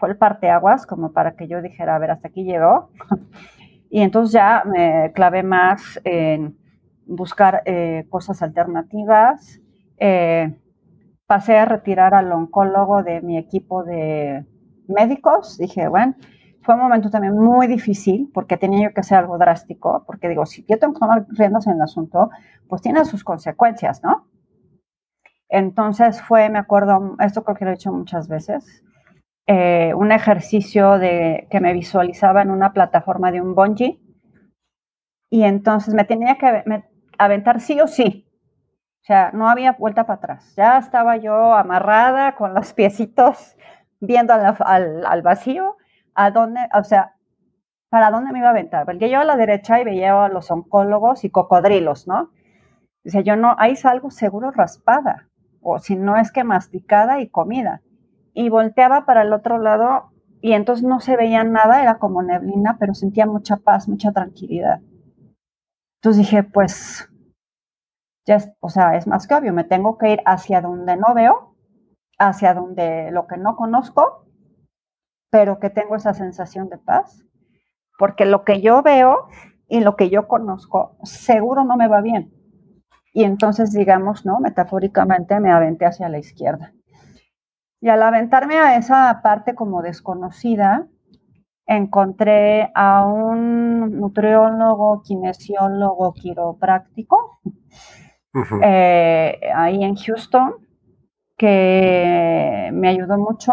[0.03, 2.89] fue el parteaguas, como para que yo dijera, a ver, hasta aquí llegó.
[3.89, 6.57] y entonces ya me clavé más en
[7.05, 9.61] buscar eh, cosas alternativas.
[9.97, 10.59] Eh,
[11.25, 14.45] pasé a retirar al oncólogo de mi equipo de
[14.89, 15.57] médicos.
[15.57, 16.15] Dije, bueno,
[16.63, 20.45] fue un momento también muy difícil porque tenía yo que hacer algo drástico, porque digo,
[20.45, 22.29] si yo tengo que tomar riendas en el asunto,
[22.67, 24.27] pues tiene sus consecuencias, ¿no?
[25.47, 28.83] Entonces fue, me acuerdo, esto creo que lo he hecho muchas veces,
[29.47, 33.99] eh, un ejercicio de que me visualizaba en una plataforma de un bungee
[35.29, 36.63] y entonces me tenía que
[37.17, 38.29] aventar sí o sí.
[39.01, 40.53] O sea, no había vuelta para atrás.
[40.55, 43.57] Ya estaba yo amarrada con los piecitos
[43.99, 45.75] viendo al, al, vacío,
[46.13, 47.15] a dónde, o sea,
[47.89, 48.85] para dónde me iba a aventar.
[48.85, 52.31] Porque yo a la derecha y veía a los oncólogos y cocodrilos, ¿no?
[53.03, 55.27] Dice, yo no, ahí salgo seguro raspada,
[55.61, 57.81] o si no es que masticada y comida.
[58.33, 60.11] Y volteaba para el otro lado
[60.41, 64.81] y entonces no se veía nada, era como neblina, pero sentía mucha paz, mucha tranquilidad.
[65.97, 67.09] Entonces dije, pues,
[68.25, 71.55] ya, o sea, es más que obvio, me tengo que ir hacia donde no veo,
[72.19, 74.25] hacia donde lo que no conozco,
[75.29, 77.23] pero que tengo esa sensación de paz,
[77.97, 79.27] porque lo que yo veo
[79.69, 82.33] y lo que yo conozco seguro no me va bien.
[83.13, 84.39] Y entonces, digamos, ¿no?
[84.39, 86.73] Metafóricamente me aventé hacia la izquierda.
[87.83, 90.87] Y al aventarme a esa parte como desconocida,
[91.65, 97.41] encontré a un nutriólogo, kinesiólogo, quiropráctico,
[98.63, 100.53] eh, ahí en Houston,
[101.37, 103.51] que me ayudó mucho,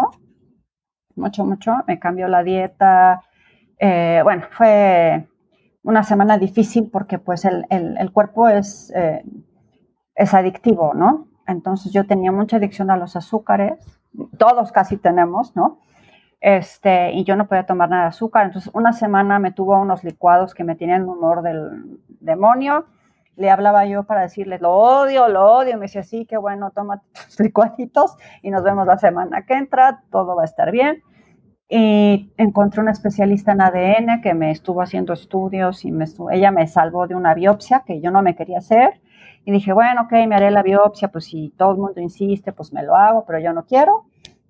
[1.17, 3.23] mucho, mucho, me cambió la dieta.
[3.79, 5.27] Eh, bueno, fue
[5.83, 9.25] una semana difícil porque pues el, cuerpo es, eh,
[10.15, 11.27] es adictivo, ¿no?
[11.47, 14.00] Entonces yo tenía mucha adicción a los azúcares,
[14.37, 15.79] todos casi tenemos, ¿no?
[16.41, 18.47] Este, y yo no podía tomar nada de azúcar.
[18.47, 22.85] Entonces, una semana me tuvo unos licuados que me tenían humor del demonio.
[23.35, 25.75] Le hablaba yo para decirle, lo odio, lo odio.
[25.75, 30.03] Me decía, sí, qué bueno, toma tus licuaditos y nos vemos la semana que entra,
[30.11, 31.03] todo va a estar bien.
[31.69, 36.67] Y encontré una especialista en ADN que me estuvo haciendo estudios y me ella me
[36.67, 38.99] salvó de una biopsia que yo no me quería hacer.
[39.43, 42.71] Y dije, bueno, ok, me haré la biopsia, pues si todo el mundo insiste, pues
[42.73, 44.05] me lo hago, pero yo no quiero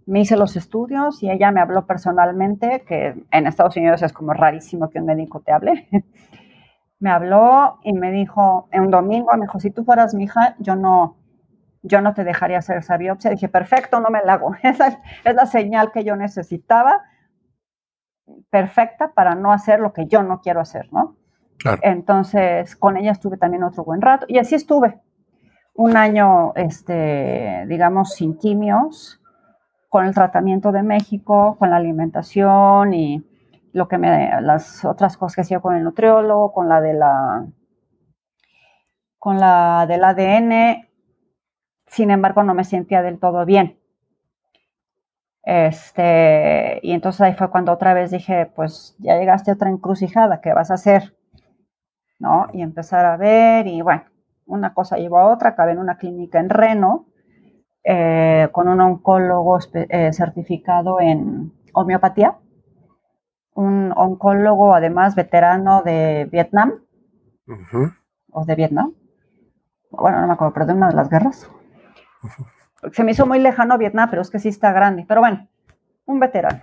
[0.06, 4.34] me hice los estudios y ella me habló personalmente, que en Estados Unidos es como
[4.34, 5.88] rarísimo que un médico te hable.
[7.00, 10.56] me habló y me dijo, en un domingo, me dijo, si tú fueras mi hija,
[10.60, 11.18] yo no,
[11.82, 13.32] yo no te dejaría hacer esa biopsia.
[13.32, 14.56] Dije, perfecto, no me la hago.
[14.64, 17.04] Esa es la señal que yo necesitaba,
[18.50, 21.16] perfecta para no hacer lo que yo no quiero hacer, ¿no?
[21.82, 24.99] Entonces, con ella estuve también otro buen rato y así estuve.
[25.74, 29.22] Un año, este, digamos, sin quimios,
[29.89, 33.26] con el tratamiento de México, con la alimentación y
[33.74, 37.45] lo que me, las otras cosas que hacía con el nutriólogo, con la de la,
[39.18, 40.88] con la del ADN.
[41.88, 43.80] Sin embargo, no me sentía del todo bien.
[45.43, 50.39] Este, y entonces ahí fue cuando otra vez dije, pues ya llegaste a otra encrucijada,
[50.41, 51.16] ¿qué vas a hacer?
[52.22, 52.47] ¿No?
[52.53, 54.03] Y empezar a ver, y bueno,
[54.45, 57.07] una cosa llevó a otra, acabé en una clínica en Reno,
[57.84, 62.38] eh, con un oncólogo eh, certificado en homeopatía,
[63.55, 66.74] un oncólogo además veterano de Vietnam,
[68.32, 68.93] o de Vietnam,
[69.89, 71.49] bueno, no me acuerdo, pero de una de las guerras.
[72.93, 75.05] Se me hizo muy lejano Vietnam, pero es que sí está grande.
[75.07, 75.47] Pero bueno,
[76.05, 76.61] un veterano,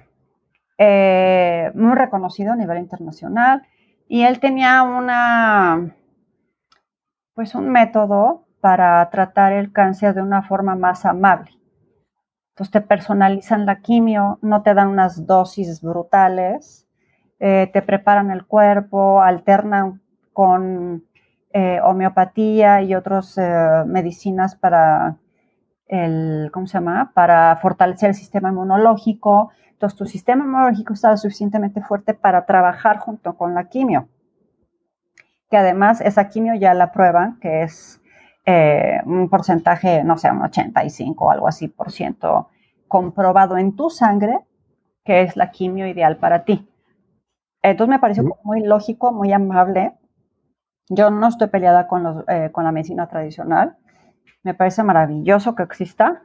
[0.79, 3.67] eh, muy reconocido a nivel internacional,
[4.09, 5.95] y él tenía una,
[7.35, 11.51] pues un método para tratar el cáncer de una forma más amable.
[12.51, 16.89] Entonces te personalizan la quimio, no te dan unas dosis brutales,
[17.39, 20.03] eh, te preparan el cuerpo, alternan
[20.33, 21.05] con
[21.53, 25.19] eh, homeopatía y otras eh, medicinas para
[25.87, 27.13] el, ¿cómo se llama?
[27.15, 29.51] Para fortalecer el sistema inmunológico.
[29.79, 34.09] Entonces tu sistema inmunológico está suficientemente fuerte para trabajar junto con la quimio.
[35.49, 38.03] Que además esa quimio ya la prueban, que es
[38.45, 42.49] eh, un porcentaje, no sé, un 85 o algo así por ciento
[42.89, 44.41] comprobado en tu sangre
[45.05, 46.69] que es la quimio ideal para ti.
[47.63, 49.95] Entonces me pareció muy lógico, muy amable.
[50.89, 53.77] Yo no estoy peleada con, los, eh, con la medicina tradicional.
[54.43, 56.25] Me parece maravilloso que exista.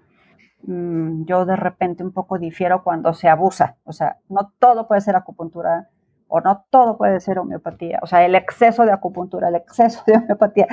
[0.64, 3.78] Mm, yo de repente un poco difiero cuando se abusa.
[3.84, 5.90] O sea, no todo puede ser acupuntura
[6.28, 10.14] o no todo puede ser homeopatía, o sea, el exceso de acupuntura, el exceso de
[10.18, 10.68] homeopatía,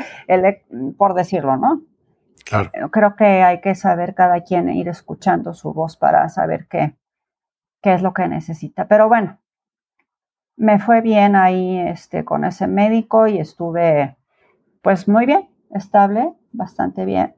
[0.97, 1.83] por decirlo, ¿no?
[2.47, 2.71] Claro.
[2.91, 6.97] Creo que hay que saber cada quien ir escuchando su voz para saber qué,
[7.83, 8.89] qué es lo que necesita.
[8.89, 9.39] Pero bueno,
[10.57, 14.17] me fue bien ahí este, con ese médico y estuve
[14.83, 17.35] pues muy bien, estable, bastante bien.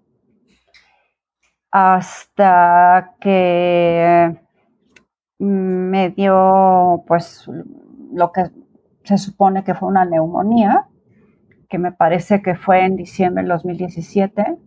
[1.73, 4.39] Hasta que
[5.39, 7.49] me dio pues
[8.13, 8.51] lo que
[9.05, 10.87] se supone que fue una neumonía,
[11.69, 14.59] que me parece que fue en diciembre del 2017.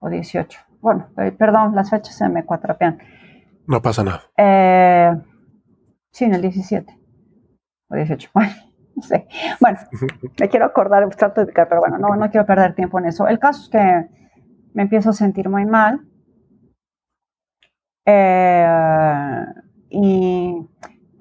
[0.00, 0.60] o 18.
[0.80, 2.98] Bueno, perdón, las fechas se me cuatrapean.
[3.66, 4.22] No pasa nada.
[4.36, 5.10] Eh,
[6.12, 6.98] sí, en el 17
[7.90, 8.30] o 18.
[8.34, 8.52] Bueno,
[8.96, 9.28] no sé.
[9.60, 9.78] Bueno,
[10.40, 13.28] me quiero acordar, trato de ubicar, pero bueno, no, no quiero perder tiempo en eso.
[13.28, 14.08] El caso es que
[14.78, 16.06] me empiezo a sentir muy mal.
[18.06, 19.44] Eh,
[19.90, 20.54] y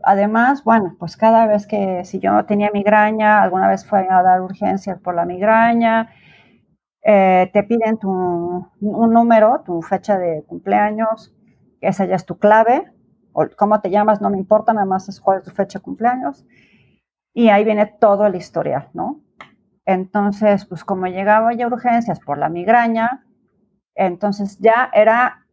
[0.03, 4.43] además, bueno, pues cada vez que si yo tenía migraña, alguna vez fue a dar
[4.43, 6.12] urgencias por la migraña,
[7.01, 11.34] eh, te piden tu, un número, tu fecha de cumpleaños,
[11.82, 12.93] esa ya es tu clave,
[13.34, 15.84] o cómo te llamas, no me importa, nada más es cuál es tu fecha de
[15.84, 16.45] cumpleaños,
[17.34, 19.20] y ahí viene todo el historial, ¿no?
[19.84, 23.24] Entonces, pues como llegaba ya urgencias por la migraña,
[23.98, 25.45] entonces ya era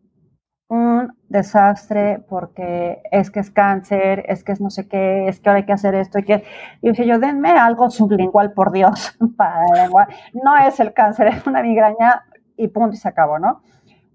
[0.68, 5.48] un desastre porque es que es cáncer, es que es no sé qué, es que
[5.48, 6.44] ahora hay que hacer esto y que...
[6.80, 10.08] Y dije yo, denme algo sublingual, por Dios, para la lengua.
[10.32, 12.24] No es el cáncer, es una migraña
[12.56, 13.62] y punto y se acabó, ¿no?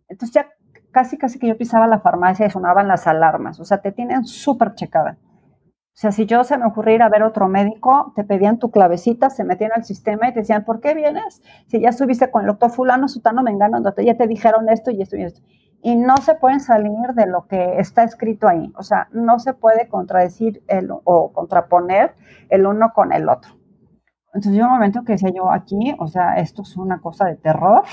[0.08, 0.48] Entonces ya
[0.92, 4.26] casi, casi que yo pisaba la farmacia y sonaban las alarmas, o sea, te tienen
[4.26, 5.18] súper checada.
[5.92, 8.72] O sea, si yo se me ocurría ir a ver otro médico, te pedían tu
[8.72, 11.42] clavecita, se metían al sistema y te decían, ¿por qué vienes?
[11.68, 15.02] Si ya estuviste con el doctor fulano, sutano, mengano, donde ya te dijeron esto y
[15.02, 15.42] esto y esto
[15.82, 18.72] y no se pueden salir de lo que está escrito ahí.
[18.76, 22.16] O sea, no se puede contradecir el, o contraponer
[22.50, 23.54] el uno con el otro.
[24.34, 27.36] Entonces, yo un momento que decía yo aquí, o sea, esto es una cosa de
[27.36, 27.84] terror,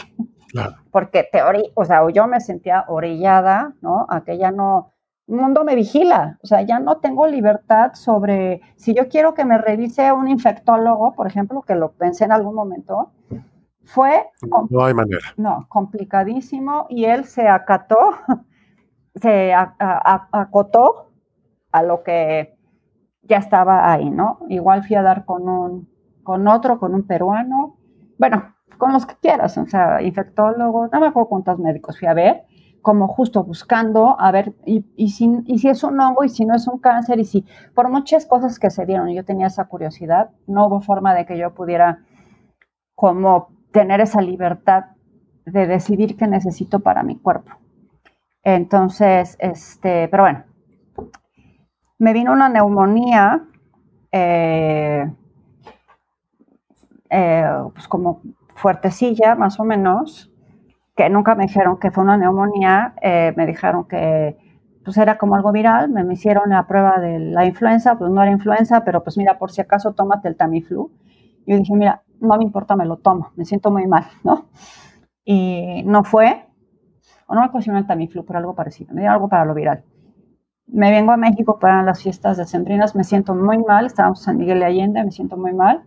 [0.51, 0.75] claro.
[0.91, 4.07] porque teoría, o sea, yo me sentía orillada, ¿no?
[4.09, 4.93] A que ya no,
[5.29, 9.45] el mundo me vigila, o sea, ya no tengo libertad sobre, si yo quiero que
[9.45, 13.13] me revise un infectólogo, por ejemplo, que lo pensé en algún momento,
[13.85, 14.29] fue...
[14.71, 15.35] No hay manera.
[15.37, 17.97] No, complicadísimo y él se acató,
[19.15, 21.11] se acotó
[21.73, 22.57] a lo que
[23.23, 24.39] ya estaba ahí, ¿no?
[24.49, 25.89] Igual fui a dar con un,
[26.23, 27.77] con otro, con un peruano,
[28.19, 32.15] bueno, con los que quieras, o sea, infectólogo, no me acuerdo cuántos médicos fui a
[32.15, 32.45] ver,
[32.87, 36.79] como justo buscando, a ver, y, si es un hongo, y si no es un
[36.79, 40.81] cáncer, y si, por muchas cosas que se dieron, yo tenía esa curiosidad, no hubo
[40.81, 42.05] forma de que yo pudiera
[42.95, 44.85] como tener esa libertad
[45.45, 47.51] de decidir qué necesito para mi cuerpo.
[48.45, 50.45] Entonces, este, pero bueno,
[51.99, 53.49] me vino una neumonía,
[54.13, 55.13] eh,
[57.11, 58.23] eh, pues como
[58.55, 60.31] fuertecilla, más o menos,
[60.97, 64.39] que nunca me dijeron que fue una neumonía, eh, me dijeron que
[64.85, 68.23] pues era como algo viral, me, me, hicieron la prueba de la influenza, pues no
[68.23, 70.93] era influenza, pero pues mira, por si acaso tómate el Tamiflu.
[71.47, 74.47] Yo dije, mira, no me importa, me lo tomo, me siento muy mal, ¿no?
[75.25, 76.47] Y no fue,
[77.27, 79.85] o no me acuerdo el Tamiflu, pero algo parecido, me dio algo para lo viral.
[80.69, 84.61] Me vengo a México para las fiestas decembrinas, me siento muy mal, estábamos en Miguel
[84.61, 85.83] de Allende, me siento muy mal,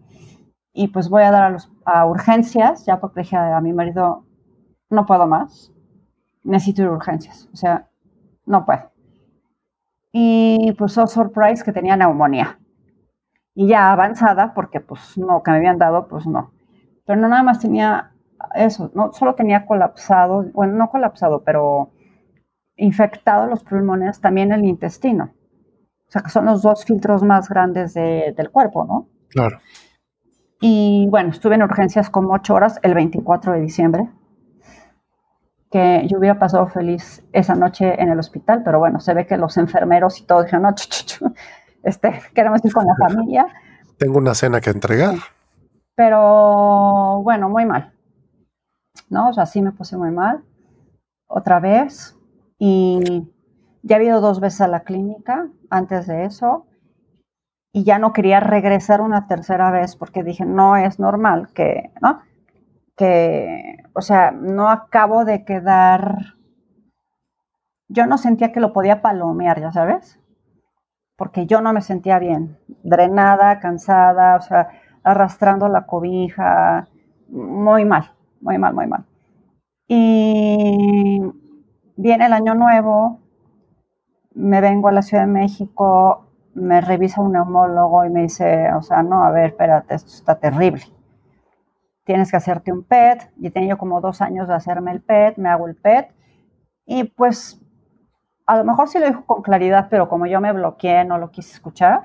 [0.73, 4.25] y pues voy a dar a, los, a urgencias, ya porque dije a, mi marido,
[4.89, 5.71] no puedo más,
[6.43, 7.87] necesito ir a urgencias, o sea,
[8.45, 8.91] no puedo.
[10.11, 12.59] Y pues, oh, surprise, que tenía neumonía
[13.53, 16.53] y ya avanzada, porque pues no, que me habían dado, pues no.
[17.05, 18.11] Pero no nada más tenía
[18.55, 21.91] eso, no solo tenía colapsado, bueno, no colapsado, pero
[22.77, 25.33] infectado los pulmones, también el intestino.
[26.07, 29.09] O sea, que son los dos filtros más grandes del cuerpo, ¿no?
[29.29, 29.59] Claro.
[30.61, 34.09] Y bueno, estuve en urgencias como ocho horas el 24 de diciembre,
[35.71, 39.37] que yo hubiera pasado feliz esa noche en el hospital, pero bueno, se ve que
[39.37, 40.75] los enfermeros y todo dijeron, no,
[41.83, 43.47] este, queremos ir con la familia.
[43.97, 45.15] Tengo una cena que entregar.
[45.95, 47.93] Pero bueno, muy mal.
[49.09, 49.29] ¿No?
[49.29, 50.43] O sea, sí me puse muy mal.
[51.27, 52.15] Otra vez.
[52.57, 53.27] Y
[53.83, 56.65] ya he ido dos veces a la clínica antes de eso.
[57.71, 62.21] Y ya no quería regresar una tercera vez porque dije, no es normal que, ¿no?
[62.99, 66.35] Que, o sea, no acabo de quedar.
[67.87, 70.19] Yo no sentía que lo podía palomear, ya sabes
[71.19, 74.69] porque yo no me sentía bien, drenada, cansada, o sea,
[75.03, 76.87] arrastrando la cobija,
[77.27, 79.05] muy mal, muy mal, muy mal.
[79.89, 81.21] Y
[81.97, 83.19] viene el año nuevo,
[84.33, 88.81] me vengo a la Ciudad de México, me revisa un neumólogo y me dice, o
[88.81, 90.83] sea, no, a ver, espérate, esto está terrible.
[92.09, 93.29] Tienes que hacerte un PET.
[93.39, 96.09] Y tenía yo como dos años de hacerme el PET, me hago el PET.
[96.87, 97.61] Y pues
[98.47, 101.29] a lo mejor sí lo dijo con claridad, pero como yo me bloqueé, no lo
[101.29, 102.01] quise escuchar.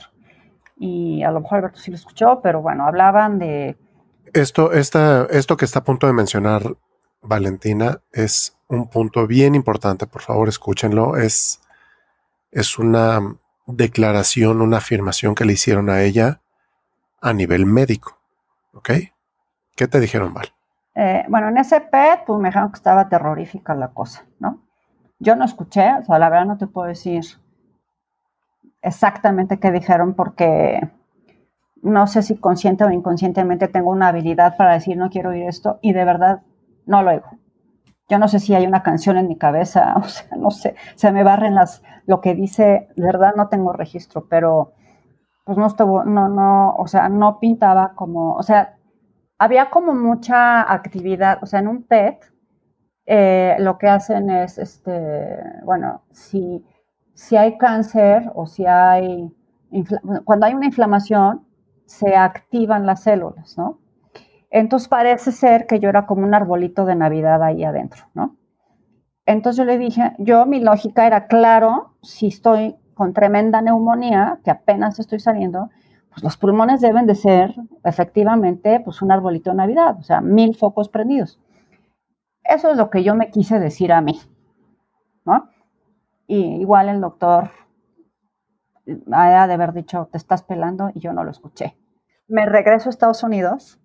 [0.76, 3.78] Y a lo mejor Alberto sí lo escuchó, pero bueno, hablaban de...
[4.34, 6.76] Esto, esta, esto que está a punto de mencionar
[7.22, 11.16] Valentina es un punto bien importante, por favor escúchenlo.
[11.16, 11.62] Es,
[12.50, 16.42] es una declaración, una afirmación que le hicieron a ella
[17.22, 18.18] a nivel médico.
[18.74, 18.90] ¿Ok?
[19.76, 20.48] ¿Qué te dijeron, Val?
[20.94, 24.62] Eh, bueno, en ese PET, pues me dijeron que estaba terrorífica la cosa, ¿no?
[25.18, 27.24] Yo no escuché, o sea, la verdad no te puedo decir
[28.82, 30.80] exactamente qué dijeron porque
[31.82, 35.78] no sé si consciente o inconscientemente tengo una habilidad para decir no quiero oír esto
[35.82, 36.42] y de verdad
[36.86, 37.26] no lo oigo.
[38.08, 41.10] Yo no sé si hay una canción en mi cabeza, o sea, no sé, se
[41.10, 44.72] me barren las, lo que dice, de verdad no tengo registro, pero
[45.44, 48.76] pues no estuvo, no, no, o sea, no pintaba como, o sea,
[49.38, 52.32] había como mucha actividad, o sea, en un PET
[53.06, 56.64] eh, lo que hacen es, este, bueno, si,
[57.12, 59.30] si hay cáncer o si hay,
[60.24, 61.46] cuando hay una inflamación,
[61.86, 63.78] se activan las células, ¿no?
[64.50, 68.36] Entonces parece ser que yo era como un arbolito de Navidad ahí adentro, ¿no?
[69.26, 74.50] Entonces yo le dije, yo mi lógica era, claro, si estoy con tremenda neumonía, que
[74.50, 75.70] apenas estoy saliendo,
[76.22, 80.88] los pulmones deben de ser efectivamente pues un arbolito de Navidad, o sea, mil focos
[80.88, 81.40] prendidos.
[82.44, 84.20] Eso es lo que yo me quise decir a mí,
[85.24, 85.48] ¿no?
[86.26, 87.50] Y igual el doctor
[89.12, 91.76] ha de haber dicho, te estás pelando y yo no lo escuché.
[92.28, 93.80] Me regreso a Estados Unidos,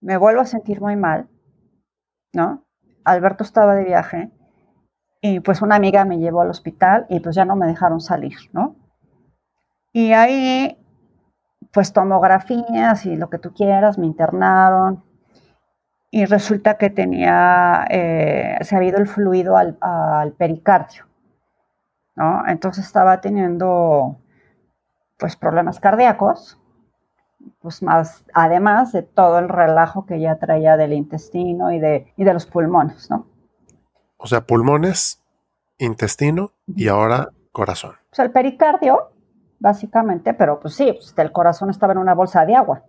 [0.00, 1.28] me vuelvo a sentir muy mal,
[2.32, 2.64] ¿no?
[3.04, 4.30] Alberto estaba de viaje
[5.20, 8.36] y pues una amiga me llevó al hospital y pues ya no me dejaron salir,
[8.52, 8.73] ¿no?
[9.94, 10.76] Y ahí,
[11.72, 15.04] pues tomografías y lo que tú quieras, me internaron.
[16.10, 21.06] Y resulta que tenía, eh, se había ido el fluido al, pericardio,
[22.16, 22.42] ¿no?
[22.48, 24.16] Entonces estaba teniendo,
[25.16, 26.58] pues, problemas cardíacos,
[27.60, 32.24] pues más, además de todo el relajo que ya traía del intestino y de, y
[32.24, 33.28] de los pulmones, ¿no?
[34.16, 35.22] O sea, pulmones,
[35.78, 37.92] intestino y ahora corazón.
[38.10, 39.13] O sea, el pericardio
[39.58, 42.82] básicamente, pero pues sí, pues, el corazón estaba en una bolsa de agua.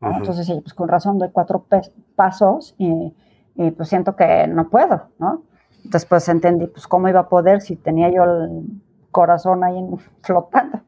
[0.00, 1.66] Entonces, sí, pues con razón doy cuatro
[2.14, 3.14] pasos y,
[3.76, 5.44] pues siento que no puedo, ¿no?
[5.84, 9.82] Después entendí, pues cómo iba a poder si tenía yo el corazón ahí
[10.22, 10.80] flotando.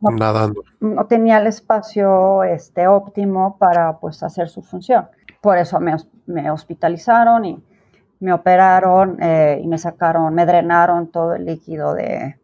[0.00, 0.62] No, Nadando.
[0.80, 5.08] No tenía el espacio este, óptimo para pues hacer su función.
[5.40, 5.96] Por eso me,
[6.26, 7.64] me hospitalizaron y
[8.18, 12.36] me operaron eh, y me sacaron, me drenaron todo el líquido de,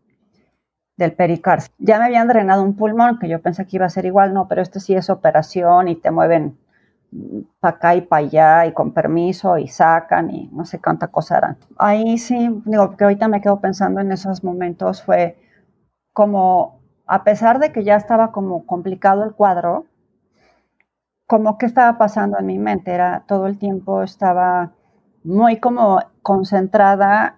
[0.99, 1.69] del pericardio.
[1.79, 4.49] Ya me habían drenado un pulmón, que yo pensé que iba a ser igual, no,
[4.49, 6.59] pero este sí es operación y te mueven
[7.61, 11.39] para acá y para allá y con permiso y sacan y no sé cuánta cosa
[11.39, 11.57] eran.
[11.79, 15.39] Ahí sí, digo, que ahorita me quedo pensando en esos momentos, fue
[16.13, 19.87] como, a pesar de que ya estaba como complicado el cuadro,
[21.29, 24.73] como que estaba pasando en mi mente, era todo el tiempo estaba
[25.23, 27.38] muy como concentrada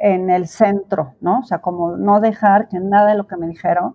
[0.00, 1.40] en el centro, ¿no?
[1.40, 3.94] O sea, como no dejar que nada de lo que me dijeron,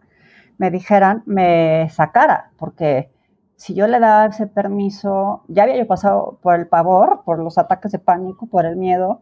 [0.58, 3.12] me dijeran, me sacara, porque
[3.56, 7.58] si yo le daba ese permiso, ya había yo pasado por el pavor, por los
[7.58, 9.22] ataques de pánico, por el miedo,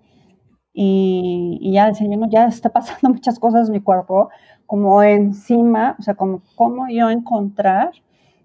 [0.73, 4.29] y, ya decía, no, ya está pasando muchas cosas en mi cuerpo,
[4.65, 7.91] como encima, o sea, como cómo yo encontrar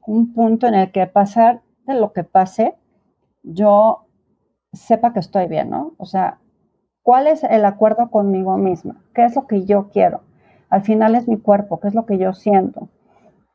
[0.06, 2.76] un punto en el que pasar de lo que pase,
[3.42, 4.06] yo
[4.72, 5.94] sepa que estoy bien, ¿no?
[5.98, 6.38] O sea,
[7.08, 9.02] ¿Cuál es el acuerdo conmigo misma?
[9.14, 10.24] ¿Qué es lo que yo quiero?
[10.68, 12.90] Al final es mi cuerpo, ¿qué es lo que yo siento?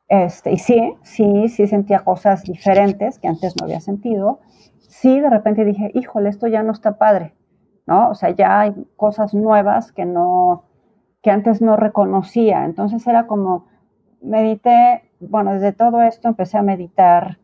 [0.08, 4.40] Este, y sí, sí, sí sentía cosas diferentes que antes no había sentido.
[4.80, 7.36] Sí, de repente dije, híjole, esto ya no está padre,
[7.86, 8.10] ¿no?
[8.10, 10.64] O sea, ya hay cosas nuevas que no,
[11.22, 12.64] que antes no reconocía.
[12.64, 13.66] Entonces era como,
[14.20, 17.38] medité, bueno, desde todo esto empecé a meditar.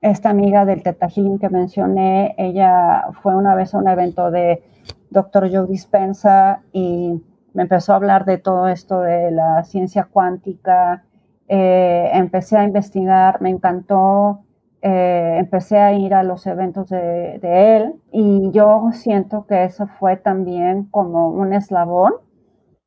[0.00, 4.64] Esta amiga del Teta que mencioné, ella fue una vez a un evento de
[5.12, 7.22] doctor Joe Dispensa y
[7.54, 11.04] me empezó a hablar de todo esto de la ciencia cuántica.
[11.48, 14.44] Eh, empecé a investigar, me encantó,
[14.80, 20.16] eh, empecé a ir a los eventos de, él y yo siento que eso fue
[20.16, 22.14] también como un eslabón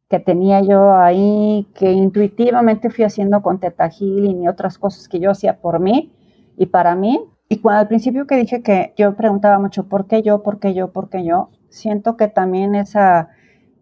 [0.09, 5.19] que tenía yo ahí, que intuitivamente fui haciendo con Teta Healing y otras cosas que
[5.19, 6.11] yo hacía por mí
[6.57, 7.23] y para mí.
[7.47, 10.43] Y cuando al principio que dije que yo preguntaba mucho, ¿por qué yo?
[10.43, 10.91] ¿Por qué yo?
[10.91, 11.49] ¿Por qué yo?
[11.69, 13.29] Siento que también esa,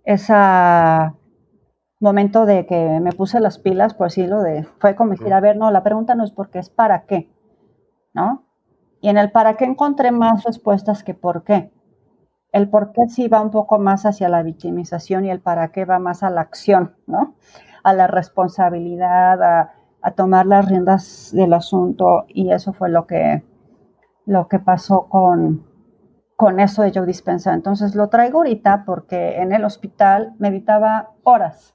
[0.03, 1.15] esa
[2.03, 5.55] momento de que me puse las pilas, por decirlo, de, fue como decir, a ver,
[5.55, 7.31] no, la pregunta no es por qué, es para qué,
[8.13, 8.43] ¿no?
[9.01, 11.71] Y en el para qué encontré más respuestas que por qué.
[12.51, 15.85] El por qué sí va un poco más hacia la victimización y el para qué
[15.85, 17.35] va más a la acción, ¿no?
[17.83, 23.43] A la responsabilidad, a, a tomar las riendas del asunto y eso fue lo que,
[24.25, 25.65] lo que pasó con,
[26.43, 27.53] con eso de Joe Dispensa.
[27.53, 31.73] Entonces lo traigo ahorita porque en el hospital meditaba horas,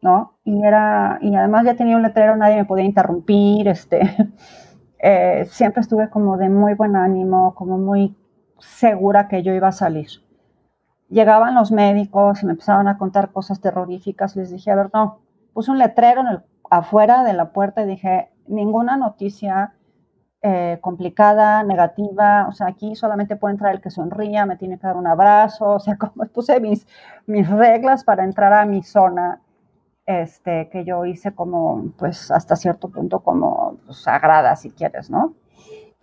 [0.00, 0.36] ¿no?
[0.42, 4.00] Y era, y además ya tenía un letrero, nadie me podía interrumpir, este,
[4.98, 8.16] eh, siempre estuve como de muy buen ánimo, como muy
[8.58, 10.08] segura que yo iba a salir.
[11.08, 14.34] Llegaban los médicos y me empezaban a contar cosas terroríficas.
[14.34, 15.20] Les dije, a ver, no,
[15.52, 19.74] puse un letrero en afuera de la puerta y dije, ninguna noticia
[20.44, 24.88] eh, complicada, negativa, o sea, aquí solamente puede entrar el que sonría, me tiene que
[24.88, 26.84] dar un abrazo, o sea, como puse mis,
[27.26, 29.40] mis reglas para entrar a mi zona,
[30.04, 35.34] este, que yo hice como, pues, hasta cierto punto como pues, sagrada, si quieres, ¿no?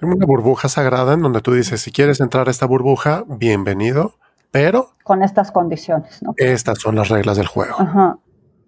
[0.01, 4.13] Una burbuja sagrada en donde tú dices, si quieres entrar a esta burbuja, bienvenido,
[4.51, 4.91] pero...
[5.03, 6.33] Con estas condiciones, ¿no?
[6.37, 7.75] Estas son las reglas del juego.
[7.77, 8.17] Ajá.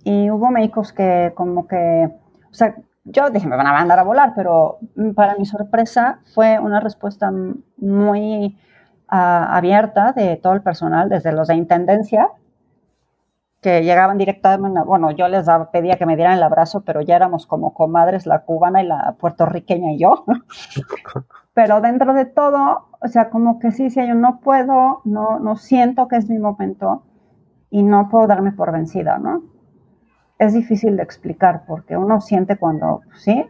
[0.04, 2.10] Y hubo médicos que como que,
[2.50, 6.20] o sea, yo dije, me van a mandar a volar, pero mm, para mi sorpresa
[6.34, 7.32] fue una respuesta
[7.78, 8.58] muy
[9.08, 12.30] ah, abierta de todo el personal, desde los de intendencia,
[13.62, 17.16] que llegaban directamente, bueno, yo les daba, pedía que me dieran el abrazo, pero ya
[17.16, 20.26] éramos como comadres, la cubana y la puertorriqueña y yo.
[21.54, 25.58] pero dentro de todo, o sea, como que sí, sí, yo no puedo, no, no
[25.58, 27.04] siento que es mi momento
[27.70, 29.44] y no puedo darme por vencida, ¿no?
[30.42, 33.46] Es difícil de explicar porque uno siente cuando sí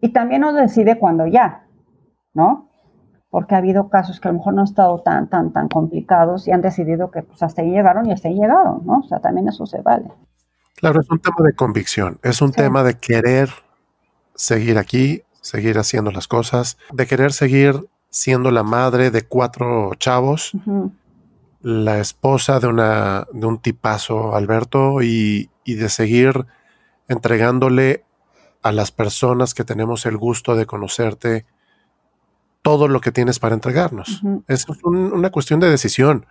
[0.00, 1.66] y también uno decide cuando ya,
[2.32, 2.70] ¿no?
[3.28, 6.48] Porque ha habido casos que a lo mejor no han estado tan, tan, tan complicados
[6.48, 9.00] y han decidido que pues hasta ahí llegaron y hasta ahí llegaron, ¿no?
[9.00, 10.10] O sea, también eso se vale.
[10.76, 13.50] Claro, es un tema de convicción, es un tema de querer
[14.34, 20.52] seguir aquí, seguir haciendo las cosas, de querer seguir siendo la madre de cuatro chavos,
[21.60, 26.46] la esposa de, una, de un tipazo, Alberto, y, y de seguir
[27.08, 28.04] entregándole
[28.62, 31.46] a las personas que tenemos el gusto de conocerte
[32.62, 34.22] todo lo que tienes para entregarnos.
[34.46, 36.26] Es una cuestión de decisión.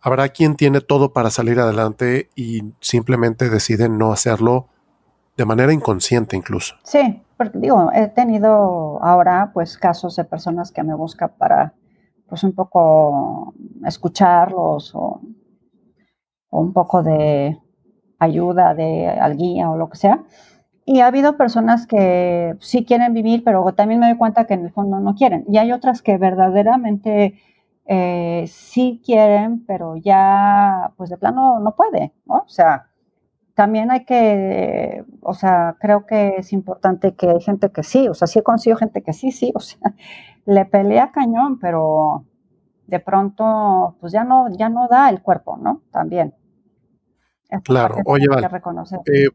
[0.00, 4.68] Habrá quien tiene todo para salir adelante y simplemente decide no hacerlo
[5.36, 6.76] de manera inconsciente incluso.
[6.84, 11.74] Sí, porque digo, he tenido ahora pues casos de personas que me buscan para
[12.28, 13.54] pues un poco
[13.84, 15.20] escucharlos o,
[16.50, 17.58] o un poco de
[18.18, 20.24] ayuda de al guía o lo que sea.
[20.84, 24.64] Y ha habido personas que sí quieren vivir, pero también me doy cuenta que en
[24.64, 25.44] el fondo no quieren.
[25.48, 27.38] Y hay otras que verdaderamente
[27.86, 32.36] eh, sí quieren, pero ya, pues de plano no puede, ¿no?
[32.46, 32.88] O sea,
[33.54, 38.14] también hay que, o sea, creo que es importante que hay gente que sí, o
[38.14, 39.80] sea, sí he conocido gente que sí, sí, o sea,
[40.46, 42.24] le pelea cañón, pero
[42.86, 45.82] de pronto, pues ya no, ya no da el cuerpo, ¿no?
[45.90, 46.34] También
[47.64, 48.48] claro, oye, vale.
[49.06, 49.28] Eh,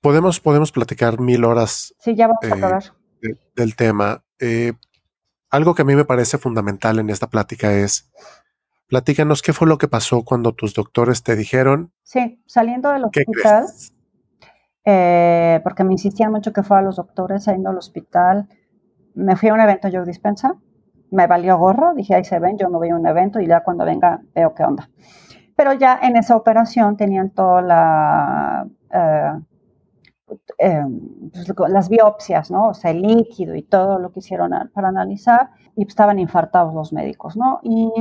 [0.00, 2.78] podemos, podemos platicar mil horas sí, ya vamos a
[3.22, 4.24] eh, del tema.
[4.38, 4.72] Eh,
[5.50, 8.10] algo que a mí me parece fundamental en esta plática es,
[8.88, 11.92] platícanos qué fue lo que pasó cuando tus doctores te dijeron.
[12.02, 13.66] Sí, saliendo del hospital,
[15.62, 18.48] porque me insistían mucho que fuera a los doctores, saliendo del hospital,
[19.14, 20.56] me fui a un evento Yo Dispensa,
[21.10, 23.62] me valió gorro, dije, ahí se ven, yo no voy a un evento y ya
[23.62, 24.88] cuando venga veo qué onda.
[25.60, 28.66] Pero ya en esa operación tenían toda la...
[28.90, 29.40] Eh,
[30.56, 30.84] eh,
[31.30, 32.68] pues, las biopsias, ¿no?
[32.68, 36.94] O sea, el líquido y todo lo que hicieron para analizar y estaban infartados los
[36.94, 37.60] médicos, ¿no?
[37.62, 37.92] Y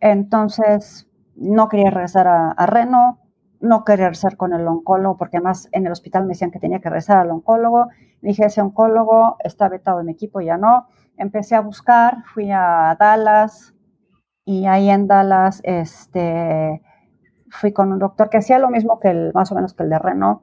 [0.00, 3.18] entonces no quería regresar a, Reno,
[3.60, 6.80] no quería regresar con el oncólogo, porque además en el hospital me decían que tenía
[6.80, 7.88] que regresar al oncólogo.
[8.22, 10.86] Dije, ese oncólogo está vetado en mi equipo, ya no.
[11.18, 13.74] Empecé a buscar, fui a Dallas,
[14.48, 16.80] y ahí en Dallas este,
[17.50, 19.90] fui con un doctor que hacía lo mismo que el, más o menos que el
[19.90, 20.42] de Reno,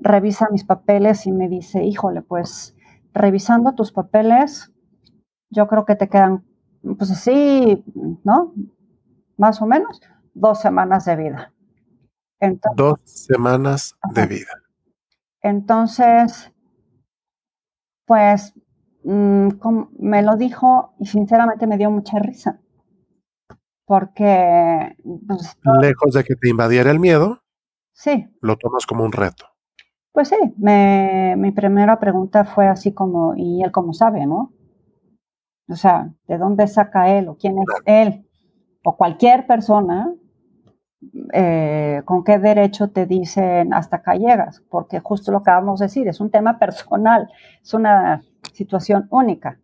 [0.00, 2.74] revisa mis papeles y me dice, híjole, pues
[3.12, 4.72] revisando tus papeles,
[5.50, 6.44] yo creo que te quedan,
[6.98, 7.84] pues así,
[8.24, 8.52] ¿no?
[9.36, 10.00] Más o menos,
[10.34, 11.52] dos semanas de vida.
[12.74, 14.62] dos semanas de vida.
[15.42, 16.52] Entonces,
[18.04, 18.52] pues
[19.04, 19.48] mm,
[20.00, 22.58] me lo dijo y sinceramente me dio mucha risa
[23.86, 24.96] porque...
[25.26, 27.42] Pues, Lejos de que te invadiera el miedo,
[27.92, 28.26] sí.
[28.40, 29.46] lo tomas como un reto.
[30.12, 34.52] Pues sí, mi primera pregunta fue así como, ¿y él cómo sabe, no?
[35.68, 38.28] O sea, ¿de dónde saca él o quién es él?
[38.84, 40.14] O cualquier persona,
[41.32, 44.62] eh, ¿con qué derecho te dicen hasta acá llegas?
[44.68, 47.28] Porque justo lo que vamos a decir, es un tema personal,
[47.62, 48.22] es una
[48.52, 49.58] situación única.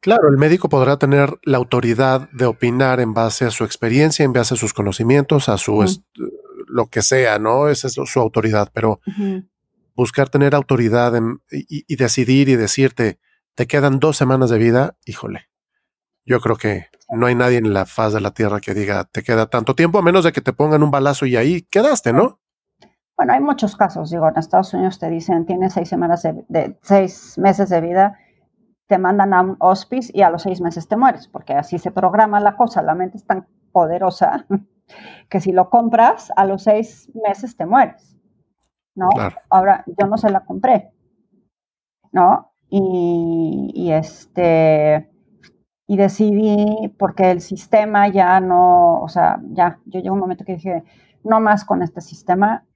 [0.00, 4.32] Claro, el médico podrá tener la autoridad de opinar en base a su experiencia, en
[4.32, 5.84] base a sus conocimientos, a su
[6.66, 7.68] lo que sea, ¿no?
[7.68, 9.00] Esa es su autoridad, pero
[9.94, 11.12] buscar tener autoridad
[11.50, 13.20] y, decidir y decirte,
[13.54, 15.48] te quedan dos semanas de vida, híjole.
[16.24, 19.22] Yo creo que no hay nadie en la faz de la tierra que diga, te
[19.22, 22.40] queda tanto tiempo, a menos de que te pongan un balazo y ahí quedaste, ¿no?
[23.16, 27.36] Bueno, hay muchos casos, digo, en Estados Unidos te dicen, tienes seis semanas de seis
[27.36, 28.18] meses de vida
[28.90, 31.92] te mandan a un hospice y a los seis meses te mueres, porque así se
[31.92, 34.46] programa la cosa, la mente es tan poderosa
[35.30, 38.18] que si lo compras, a los seis meses te mueres,
[38.96, 39.08] ¿no?
[39.48, 40.92] Ahora, yo no se la compré,
[42.10, 42.52] ¿no?
[42.68, 45.08] Y, y, este,
[45.86, 50.54] y decidí, porque el sistema ya no, o sea, ya, yo llego un momento que
[50.54, 50.82] dije,
[51.22, 52.66] no más con este sistema,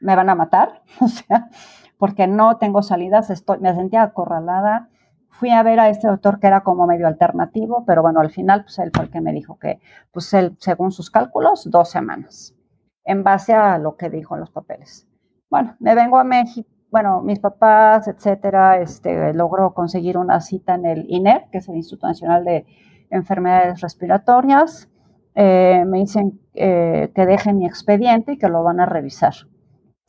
[0.00, 1.48] me van a matar, o sea,
[1.96, 4.90] porque no tengo salidas, estoy, me sentía acorralada,
[5.38, 8.62] fui a ver a este doctor que era como medio alternativo, pero bueno, al final,
[8.62, 9.80] pues él fue el que me dijo que,
[10.12, 12.56] pues él, según sus cálculos, dos semanas,
[13.04, 15.06] en base a lo que dijo en los papeles.
[15.48, 20.86] Bueno, me vengo a México, bueno, mis papás, etcétera, este, logró conseguir una cita en
[20.86, 22.66] el INER, que es el Instituto Nacional de
[23.10, 24.88] Enfermedades Respiratorias.
[25.34, 29.34] Eh, me dicen eh, que dejen mi expediente y que lo van a revisar.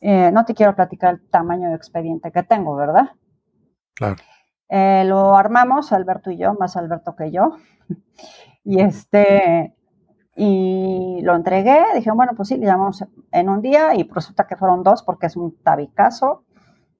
[0.00, 3.10] Eh, no te quiero platicar el tamaño de expediente que tengo, ¿verdad?
[3.94, 4.16] Claro.
[4.70, 7.56] Eh, lo armamos, Alberto y yo, más Alberto que yo.
[8.64, 9.74] y este,
[10.36, 14.56] y lo entregué, dije, bueno, pues sí, le llamamos en un día y resulta que
[14.56, 16.44] fueron dos porque es un tabicazo.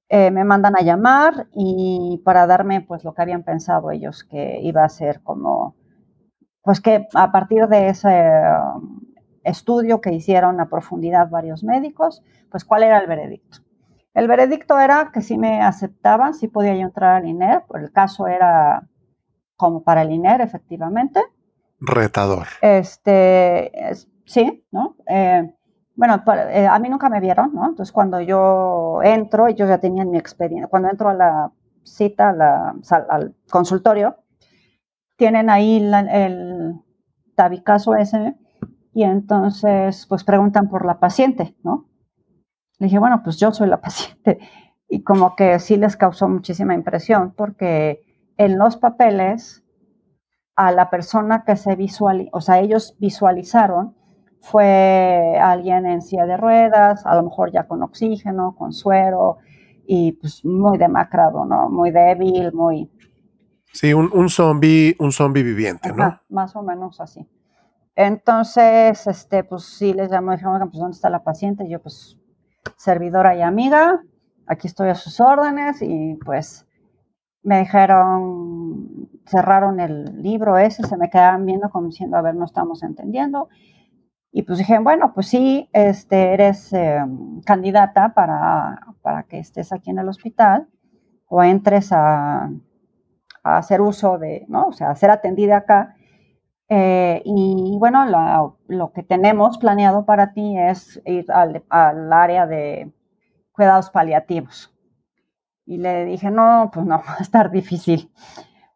[0.08, 4.58] Eh, me mandan a llamar y para darme pues lo que habían pensado ellos que
[4.60, 5.76] iba a ser como,
[6.62, 9.00] pues que a partir de ese um,
[9.44, 13.58] estudio que hicieron a profundidad varios médicos, pues cuál era el veredicto.
[14.14, 17.92] El veredicto era que si me aceptaban, si podía yo entrar al INER, pues el
[17.92, 18.88] caso era
[19.56, 21.20] como para el INER, efectivamente.
[21.78, 22.46] Retador.
[22.60, 23.70] Este,
[24.24, 24.96] sí, ¿no?
[25.06, 25.54] Eh,
[25.94, 27.68] bueno, eh, a mí nunca me vieron, ¿no?
[27.68, 31.52] Entonces cuando yo entro, ellos ya tenían mi experiencia, cuando entro a la
[31.82, 32.30] cita,
[33.08, 34.16] al consultorio,
[35.16, 36.80] tienen ahí el
[37.34, 38.34] tabicazo ese
[38.92, 41.89] y entonces pues preguntan por la paciente, ¿no?
[42.80, 44.40] Le dije, bueno, pues yo soy la paciente.
[44.88, 48.02] Y como que sí les causó muchísima impresión porque
[48.36, 49.62] en los papeles
[50.56, 53.94] a la persona que se visualizó, o sea, ellos visualizaron
[54.40, 59.38] fue alguien en silla de ruedas, a lo mejor ya con oxígeno, con suero
[59.86, 61.68] y pues muy demacrado, ¿no?
[61.68, 62.90] Muy débil, muy...
[63.72, 66.20] Sí, un, un zombie, un zombie viviente, ¿no?
[66.28, 67.28] más o menos así.
[67.94, 71.64] Entonces, este, pues sí les llamó, dijeron, pues ¿dónde está la paciente?
[71.64, 72.18] Y yo, pues
[72.76, 74.02] servidora y amiga,
[74.46, 76.66] aquí estoy a sus órdenes y pues
[77.42, 82.44] me dijeron, cerraron el libro ese, se me quedaban viendo como diciendo, a ver, no
[82.44, 83.48] estamos entendiendo.
[84.32, 89.90] Y pues dije, bueno, pues sí, este, eres em, candidata para, para, que estés aquí
[89.90, 90.68] en el hospital
[91.26, 92.50] o entres a,
[93.42, 94.68] a, hacer uso de, ¿no?
[94.68, 95.96] O sea, a ser atendida acá.
[96.72, 98.06] Eh, y bueno,
[98.68, 102.92] lo que tenemos planeado para ti es ir al, área de
[103.50, 104.72] cuidados paliativos.
[105.66, 108.12] Y le dije, no, pues no, va a estar difícil.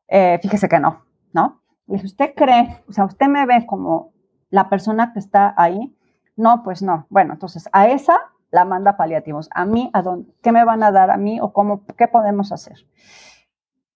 [0.09, 1.63] Eh, fíjese que no, ¿no?
[1.87, 4.13] Le dije, ¿usted cree, o sea, usted me ve como
[4.51, 5.97] la persona que está ahí?
[6.37, 7.07] No, pues no.
[7.11, 8.19] Bueno, entonces a esa
[8.51, 9.49] la manda paliativos.
[9.55, 10.35] A mí, ¿a dónde?
[10.43, 12.87] ¿Qué me van a dar a mí o cómo, qué podemos hacer?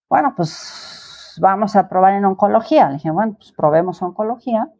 [0.08, 1.07] Bueno, pues
[1.40, 2.88] vamos a probar en oncología.
[2.88, 4.70] Le dije, bueno, pues probemos oncología.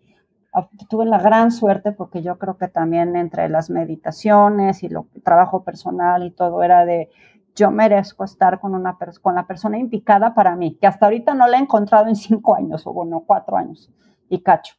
[0.53, 5.07] Ah, tuve la gran suerte porque yo creo que también entre las meditaciones y lo
[5.23, 7.11] trabajo personal y todo era de
[7.55, 11.49] yo merezco estar con, una con la persona indicada para mí, que hasta ahorita no
[11.49, 13.91] la he encontrado en cinco años o bueno, cuatro años
[14.29, 14.75] y cacho.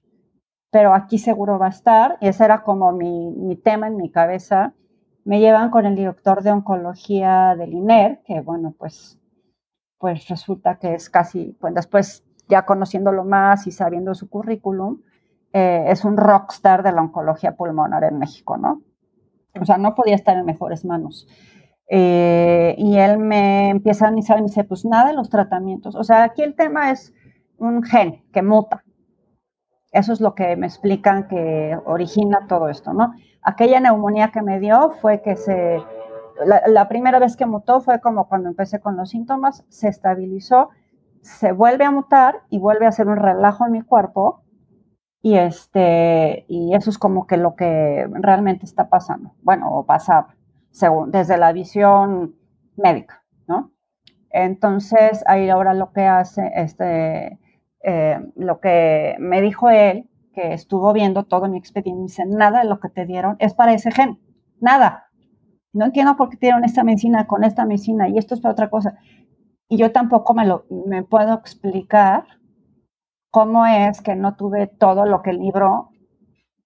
[0.72, 4.10] Pero aquí seguro va a estar y ese era como mi, mi tema en mi
[4.10, 4.74] cabeza.
[5.26, 9.19] Me llevan con el director de oncología del INER, que bueno, pues
[10.00, 15.02] pues resulta que es casi, pues después ya conociéndolo más y sabiendo su currículum,
[15.54, 18.82] eh, es un rockstar de la oncología pulmonar en México, ¿no?
[19.60, 21.28] O sea, no podía estar en mejores manos.
[21.90, 25.96] Eh, y él me empieza a analizar y me dice, pues nada de los tratamientos.
[25.96, 27.14] O sea, aquí el tema es
[27.58, 28.84] un gen que muta.
[29.92, 33.14] Eso es lo que me explican que origina todo esto, ¿no?
[33.42, 35.82] Aquella neumonía que me dio fue que se
[36.45, 40.70] la, primera vez que mutó fue como cuando empecé con los síntomas, se estabilizó,
[41.22, 44.44] se vuelve a mutar y vuelve a hacer un relajo en mi cuerpo
[45.22, 50.36] y este y eso es como que lo que realmente está pasando, bueno, o pasaba,
[50.72, 52.36] según desde la visión
[52.78, 53.72] médica, ¿no?
[54.30, 57.40] Entonces ahí ahora lo que hace, este,
[57.84, 62.70] eh, lo que me dijo él, que estuvo viendo todo mi expediente, dice, nada de
[62.70, 64.20] lo que te dieron es para ese gen,
[64.61, 65.09] nada,
[65.74, 68.70] no entiendo por qué dieron esta medicina con esta medicina y esto es para otra
[68.70, 68.98] cosa.
[69.68, 72.26] Y yo tampoco me, lo, me puedo explicar
[73.32, 75.90] cómo es que no tuve todo lo que el libro,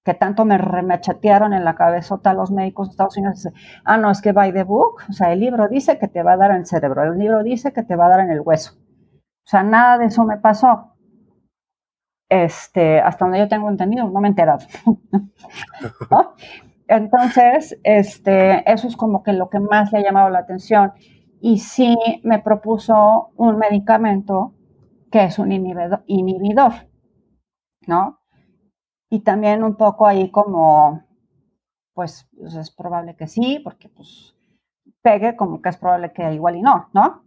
[0.06, 3.50] que tanto me remachatearon en la cabezota los médicos de Estados Unidos.
[3.84, 6.34] Ah, no, es que by the book, o sea, el libro dice que te va
[6.34, 8.42] a dar en el cerebro, el libro dice que te va a dar en el
[8.42, 8.76] hueso.
[9.46, 10.96] O sea, nada de eso me pasó.
[12.30, 14.66] Este, hasta donde yo tengo entendido, no me he enterado.
[16.94, 20.94] Entonces, este, eso es como que lo que más le ha llamado la atención.
[21.42, 24.54] Y sí me propuso un medicamento
[25.12, 26.74] que es un inhibidor,
[27.88, 28.20] ¿no?
[29.10, 31.04] Y también un poco ahí como,
[31.94, 34.36] pues, pues, es probable que sí, porque pues
[35.02, 37.24] pegue, como que es probable que igual y no, ¿no?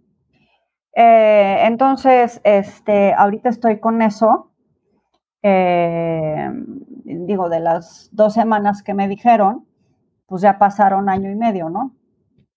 [0.94, 4.52] Eh, entonces, este, ahorita estoy con eso.
[5.42, 6.50] Eh,
[7.06, 9.66] digo, de las dos semanas que me dijeron,
[10.26, 11.94] pues ya pasaron año y medio, ¿no?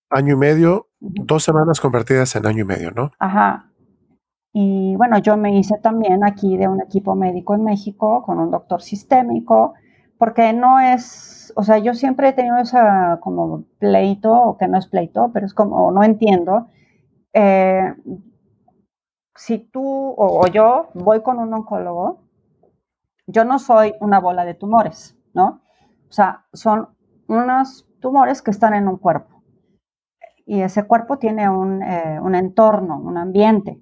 [0.10, 3.12] Año y medio, dos semanas convertidas en año y medio, ¿no?
[3.20, 3.70] Ajá.
[4.52, 8.50] Y bueno, yo me hice también aquí de un equipo médico en México con un
[8.50, 9.76] doctor sistémico,
[10.18, 14.78] porque no es, o sea, yo siempre he tenido esa como pleito, o que no
[14.78, 16.68] es pleito, pero es como, no entiendo.
[17.34, 17.94] Eh,
[19.36, 19.84] si tú
[20.18, 22.29] o, yo voy con un oncólogo,
[23.30, 25.62] yo no soy una bola de tumores, ¿no?
[26.10, 26.90] O sea, son
[27.28, 29.44] unos tumores que están en un cuerpo.
[30.46, 33.80] Y ese cuerpo tiene un, eh, un entorno, un ambiente.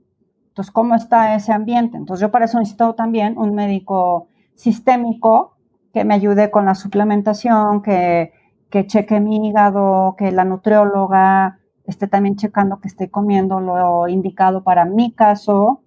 [0.50, 1.98] Entonces, ¿cómo está ese ambiente?
[1.98, 5.58] Entonces, yo para eso necesito también un médico sistémico
[5.94, 8.34] que me ayude con la suplementación, que,
[8.70, 14.64] que cheque mi hígado, que la nutrióloga esté también checando que esté comiendo lo indicado
[14.64, 15.84] para mi caso,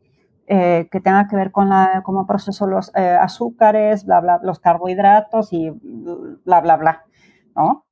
[0.52, 4.58] eh, que tenga que ver con la, cómo proceso los eh, azúcares, bla, bla, los
[4.58, 7.04] carbohidratos y bla, bla, bla,
[7.54, 7.86] ¿no?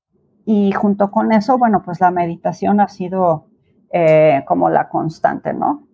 [0.44, 3.46] Y junto con eso, bueno, pues la meditación ha sido
[3.92, 5.86] eh, como la constante, ¿no?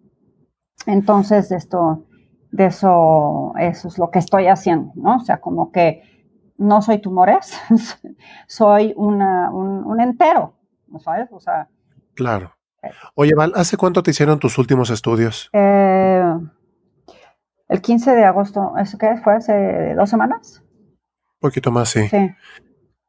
[0.86, 2.06] Entonces, esto,
[2.50, 5.16] de eso, eso es lo que estoy haciendo, ¿no?
[5.16, 6.02] O sea, como que
[6.56, 7.60] no soy tumores,
[8.48, 10.54] soy una, un, entero,
[10.98, 11.28] ¿sabes?
[11.30, 11.68] O sea.
[12.14, 12.56] Claro.
[12.82, 12.90] Eh.
[13.16, 15.50] Oye, Val, ¿hace cuánto te hicieron tus últimos estudios?
[15.52, 16.24] Eh,
[17.68, 19.16] el 15 de agosto, ¿eso qué?
[19.22, 20.62] ¿Fue hace dos semanas?
[20.62, 22.08] Un poquito más, sí.
[22.08, 22.30] Sí.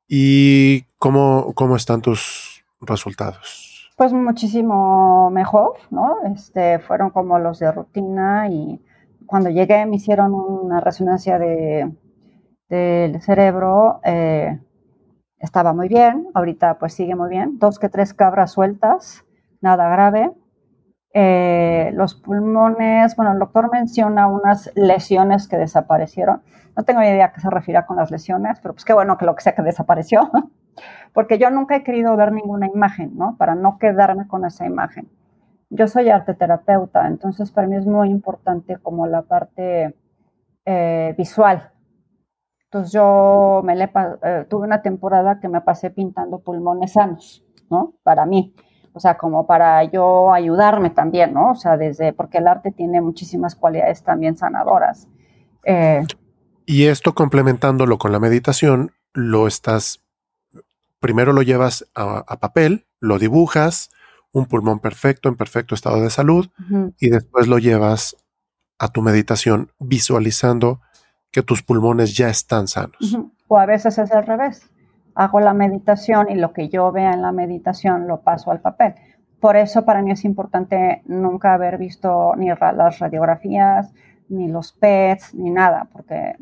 [0.08, 3.92] ¿Y cómo, cómo están tus resultados?
[3.98, 6.18] Pues muchísimo mejor, ¿no?
[6.34, 8.82] Este, fueron como los de rutina y
[9.26, 11.92] cuando llegué me hicieron una resonancia de,
[12.70, 14.60] del cerebro, eh,
[15.40, 19.24] estaba muy bien, ahorita pues sigue muy bien, dos que tres cabras sueltas,
[19.62, 20.32] nada grave.
[21.18, 26.42] Eh, los pulmones, bueno, el doctor menciona unas lesiones que desaparecieron.
[26.76, 29.26] No tengo idea a qué se refiere con las lesiones, pero pues qué bueno que
[29.26, 30.30] lo que sea que desapareció.
[31.14, 33.38] porque yo nunca he querido ver ninguna imagen, ¿no?
[33.38, 35.10] Para no quedarme con esa imagen.
[35.70, 39.96] Yo soy arteterapeuta, entonces para mí es muy importante como la parte
[40.66, 41.72] eh, visual.
[42.66, 47.94] Entonces yo eh, tuve una temporada que me pasé pintando pulmones sanos, ¿no?
[48.04, 48.54] Para mí.
[48.96, 51.52] O sea, como para yo ayudarme también, ¿no?
[51.52, 55.08] O sea, desde, porque el arte tiene muchísimas cualidades también sanadoras.
[55.66, 56.04] Eh,
[56.66, 60.06] y esto complementándolo con la meditación, lo estás
[61.06, 63.92] primero lo llevas a, papel, lo dibujas,
[64.32, 66.50] un pulmón perfecto, en perfecto estado de salud,
[67.00, 68.18] y después lo llevas
[68.80, 70.82] a tu meditación visualizando
[71.32, 73.20] que tus pulmones ya están sanos.
[73.48, 74.68] O a veces es al revés.
[75.16, 78.96] Hago la meditación y lo que yo vea en la meditación lo paso al papel.
[79.40, 83.94] Por eso para mí es importante nunca haber visto ni las radiografías,
[84.30, 86.36] ni los PETs, ni nada, porque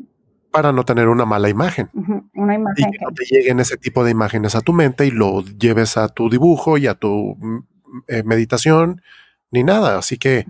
[0.54, 1.90] para no tener una mala imagen.
[2.32, 5.10] Una imagen y que, no te lleguen ese tipo de imágenes a tu mente y
[5.10, 7.58] lo lleves a tu dibujo y a tu mm,
[8.06, 9.02] eh, meditación,
[9.50, 9.98] ni nada.
[9.98, 10.46] Así que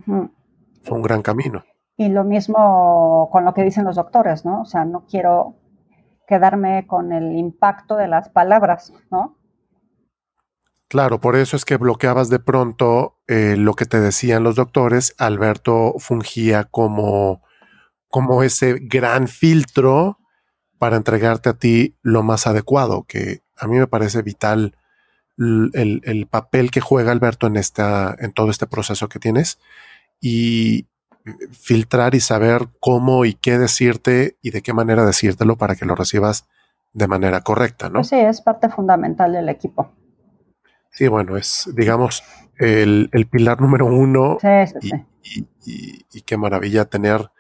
[0.83, 1.65] fue un gran camino.
[1.97, 4.61] Y lo mismo con lo que dicen los doctores, ¿no?
[4.61, 5.55] O sea, no quiero
[6.27, 9.37] quedarme con el impacto de las palabras, ¿no?
[10.89, 15.15] Claro, por eso es que bloqueabas de pronto eh, lo que te decían los doctores.
[15.19, 17.43] Alberto fungía como
[18.15, 20.21] como ese gran filtro
[20.79, 24.77] para entregarte a ti lo más adecuado, que a mí me parece vital
[25.37, 29.59] el, papel que juega Alberto en, esta, en todo este proceso que tienes
[30.21, 30.87] y
[31.53, 35.95] filtrar y saber cómo y qué decirte y de qué manera decírtelo para que lo
[35.95, 36.47] recibas
[36.93, 38.05] de manera correcta, ¿no?
[38.05, 39.93] Sí, es parte fundamental del equipo.
[40.91, 42.23] Sí, bueno, es, digamos,
[42.57, 44.39] el, pilar número uno.
[44.41, 44.91] Sí, sí,
[45.23, 45.49] sí.
[46.13, 47.31] y, qué maravilla tener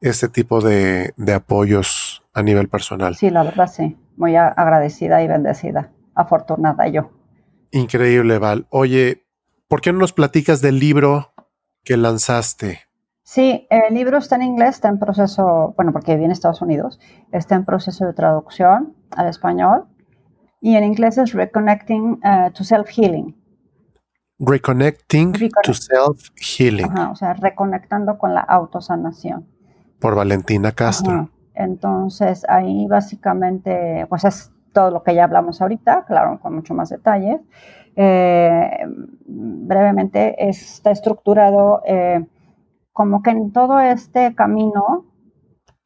[0.00, 3.14] este tipo de, apoyos a nivel personal.
[3.14, 3.96] Sí, la verdad sí.
[4.16, 5.92] Muy agradecida y bendecida.
[6.14, 7.10] Afortunada yo.
[7.70, 8.66] Increíble, Val.
[8.70, 9.26] Oye,
[9.68, 11.32] ¿por qué no nos platicas del libro
[11.84, 12.80] que lanzaste?
[13.34, 17.00] Sí, el libro está en inglés, está en proceso, bueno, porque viene en Estados Unidos,
[17.32, 19.86] está en proceso de traducción al español
[20.60, 23.34] y en inglés es Reconnecting uh, to Self-Healing.
[24.38, 25.32] Reconnecting
[25.64, 26.96] to Self-Healing.
[27.10, 29.48] O sea, reconectando con la autosanación.
[29.98, 31.28] Por Valentina Castro.
[31.54, 36.90] Entonces, ahí básicamente, pues es todo lo que ya hablamos ahorita, claro, con mucho más
[36.90, 37.40] detalle.
[37.96, 38.86] Eh,
[39.26, 42.24] brevemente, está estructurado eh,
[42.94, 45.04] como que en todo este camino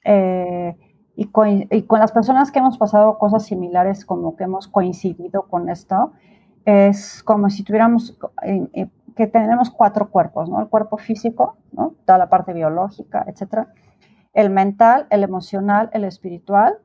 [0.04, 0.76] eh,
[1.16, 1.66] y, con,
[1.98, 6.12] las personas que hemos pasado cosas similares, como que hemos coincidido con esto,
[6.64, 8.16] es como si tuviéramos
[9.16, 10.60] que tenemos cuatro cuerpos, ¿no?
[10.60, 11.56] El cuerpo físico.
[12.04, 13.72] Toda la parte biológica, etcétera.
[14.32, 16.78] El mental, el emocional, el espiritual.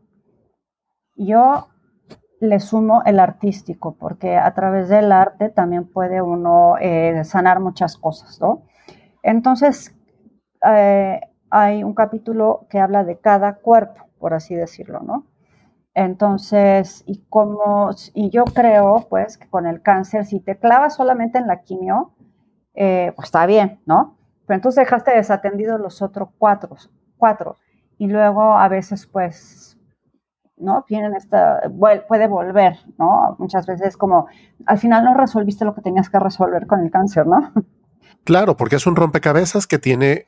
[1.18, 1.68] Yo
[2.40, 7.98] le sumo el artístico, porque a través del arte también puede uno eh, sanar muchas
[7.98, 8.64] cosas, ¿no?
[9.22, 9.94] Entonces,
[10.66, 15.26] eh, hay un capítulo que habla de cada cuerpo, por así decirlo, ¿no?
[15.94, 21.38] Entonces, y como, y yo creo, pues, que con el cáncer, si te clavas solamente
[21.38, 22.14] en la quimio,
[22.74, 24.18] eh, pues está bien, ¿no?
[24.48, 26.76] Pero entonces dejaste desatendidos los otros cuatro,
[27.18, 27.58] cuatro.
[28.00, 29.78] Y luego a veces, pues,
[30.58, 30.84] ¿no?
[30.88, 31.62] Tienen esta,
[32.08, 33.36] puede volver, ¿no?
[33.38, 34.26] Muchas veces como,
[34.66, 37.52] al final no resolviste lo que tenías que resolver con el cáncer, ¿no?
[38.24, 40.28] Claro, porque es un rompecabezas que tiene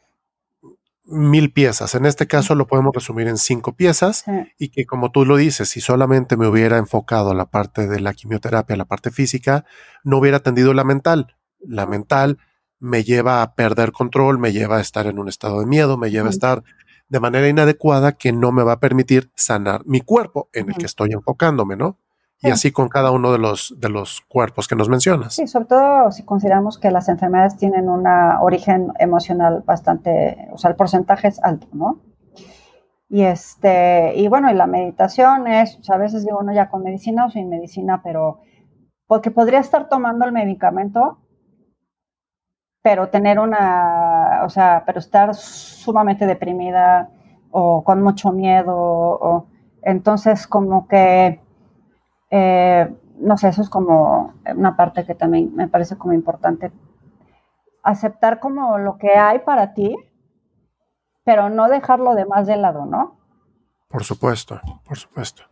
[1.06, 1.96] mil piezas.
[1.96, 4.26] En este caso lo podemos resumir en cinco piezas
[4.58, 8.00] y que como tú lo dices, si solamente me hubiera enfocado a la parte de
[8.00, 9.66] la quimioterapia, la parte física,
[10.04, 11.36] no hubiera atendido la mental.
[11.60, 12.40] La mental
[12.80, 16.12] me lleva a perder control, me lleva a estar en un estado de miedo, me
[16.12, 16.64] lleva a estar
[17.08, 20.86] de manera inadecuada que no me va a permitir sanar mi cuerpo en el que
[20.86, 22.00] estoy enfocándome, ¿no?
[22.46, 25.34] Y así con cada uno de los, de los cuerpos que nos mencionas.
[25.36, 30.70] Sí, sobre todo si consideramos que las enfermedades tienen un origen emocional bastante, o sea,
[30.70, 32.00] el porcentaje es alto, ¿no?
[33.10, 36.70] Y este, y bueno, y la meditación es, o sea, a veces digo, uno ya
[36.70, 38.40] con medicina o sin medicina, pero
[39.08, 41.20] porque podría estar tomando el medicamento
[42.86, 47.10] pero tener una, o sea, pero estar sumamente deprimida
[47.50, 49.48] o con mucho miedo, o,
[49.82, 51.42] entonces como que,
[52.30, 56.72] eh, no sé, eso es como una parte que también me parece como importante,
[57.84, 59.96] aceptar como lo que hay para ti,
[61.24, 63.18] pero no dejarlo de más de lado, ¿no?
[63.88, 65.44] Por supuesto, por supuesto.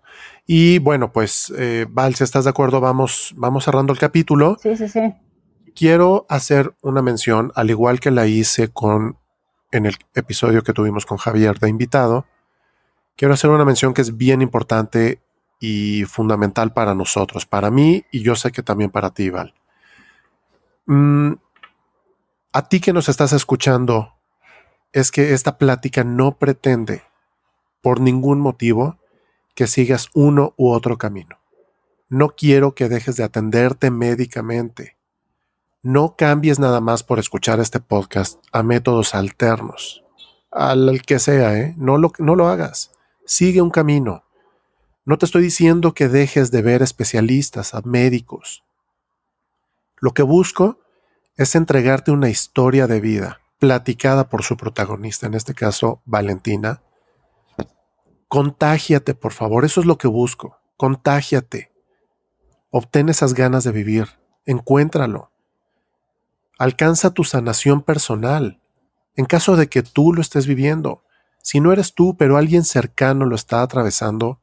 [0.46, 4.58] Y bueno, pues, eh, Val, si estás de acuerdo, vamos, vamos cerrando el capítulo.
[4.60, 5.14] Sí, sí, sí
[5.76, 9.18] quiero hacer una mención, al igual que la hice con
[9.72, 12.26] en el episodio que tuvimos con Javier de invitado.
[13.16, 15.23] Quiero hacer una mención que es bien importante
[15.66, 19.54] y fundamental para nosotros, para mí y yo sé que también para ti, Val.
[20.88, 21.36] Mm,
[22.52, 24.14] a ti que nos estás escuchando,
[24.92, 27.04] es que esta plática no pretende,
[27.82, 28.98] por ningún motivo,
[29.56, 31.40] que sigas uno u otro camino.
[32.10, 34.98] No quiero que dejes de atenderte médicamente.
[35.82, 40.04] No cambies nada más por escuchar este podcast a métodos alternos.
[40.52, 41.74] Al que sea, ¿eh?
[41.78, 42.92] No lo, no lo hagas.
[43.26, 44.23] Sigue un camino.
[45.06, 48.64] No te estoy diciendo que dejes de ver especialistas, a médicos.
[49.98, 50.80] Lo que busco
[51.36, 56.82] es entregarte una historia de vida platicada por su protagonista, en este caso Valentina.
[58.30, 60.58] Contágiate, por favor, eso es lo que busco.
[60.78, 61.72] Contágiate.
[62.70, 64.08] Obtén esas ganas de vivir.
[64.46, 65.32] Encuéntralo.
[66.58, 68.62] Alcanza tu sanación personal.
[69.16, 71.04] En caso de que tú lo estés viviendo,
[71.42, 74.40] si no eres tú, pero alguien cercano lo está atravesando,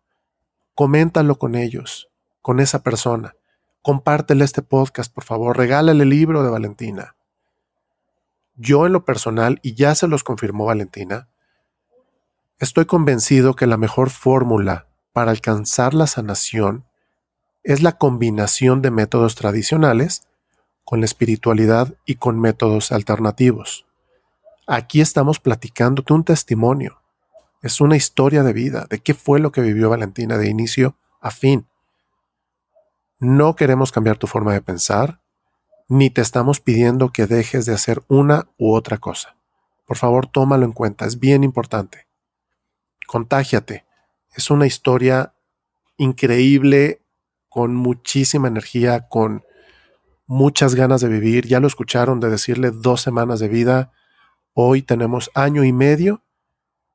[0.81, 2.09] coméntalo con ellos,
[2.41, 3.35] con esa persona.
[3.83, 5.59] Compártele este podcast, por favor.
[5.59, 7.17] Regálale el libro de Valentina.
[8.55, 11.29] Yo en lo personal, y ya se los confirmó Valentina,
[12.59, 16.87] estoy convencido que la mejor fórmula para alcanzar la sanación
[17.63, 20.23] es la combinación de métodos tradicionales
[20.85, 23.85] con la espiritualidad y con métodos alternativos.
[24.67, 27.00] Aquí estamos platicándote un testimonio.
[27.63, 31.31] Es una historia de vida, de qué fue lo que vivió Valentina de inicio a
[31.31, 31.67] fin.
[33.19, 35.21] No queremos cambiar tu forma de pensar,
[35.87, 39.37] ni te estamos pidiendo que dejes de hacer una u otra cosa.
[39.87, 42.07] Por favor, tómalo en cuenta, es bien importante.
[43.07, 43.85] Contágiate.
[44.35, 45.35] Es una historia
[45.99, 47.03] increíble,
[47.51, 49.45] con muchísima energía, con
[50.27, 51.47] muchas ganas de vivir.
[51.47, 53.93] Ya lo escucharon de decirle dos semanas de vida.
[54.55, 56.23] Hoy tenemos año y medio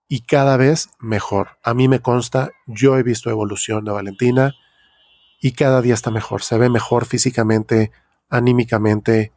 [0.08, 1.58] y cada vez mejor.
[1.64, 4.54] A mí me consta, yo he visto evolución de Valentina
[5.42, 6.44] y cada día está mejor.
[6.44, 7.92] Se ve mejor físicamente,
[8.30, 9.32] anímicamente.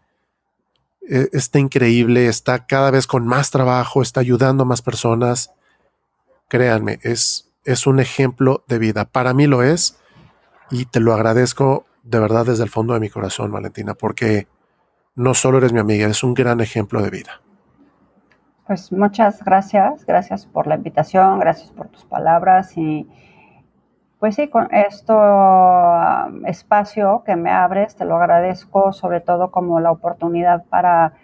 [1.09, 5.53] E, está increíble, está cada vez con más trabajo, está ayudando a más personas.
[6.49, 9.07] Créanme, es, es un ejemplo de vida.
[9.07, 9.99] Para mí lo es
[10.71, 14.49] y te lo agradezco de verdad desde el fondo de mi corazón, Valentina, porque
[15.15, 17.43] no solo eres mi amiga, eres un gran ejemplo de vida.
[18.69, 23.09] Pues muchas gracias, gracias por la invitación, gracias por tus palabras y
[24.19, 29.81] pues sí, con esto um, espacio que me abres, te lo agradezco sobre todo como
[29.81, 31.15] la oportunidad para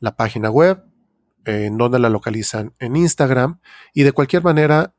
[0.00, 0.82] la página web,
[1.44, 3.60] en donde la localizan en Instagram.
[3.92, 4.94] Y de cualquier manera,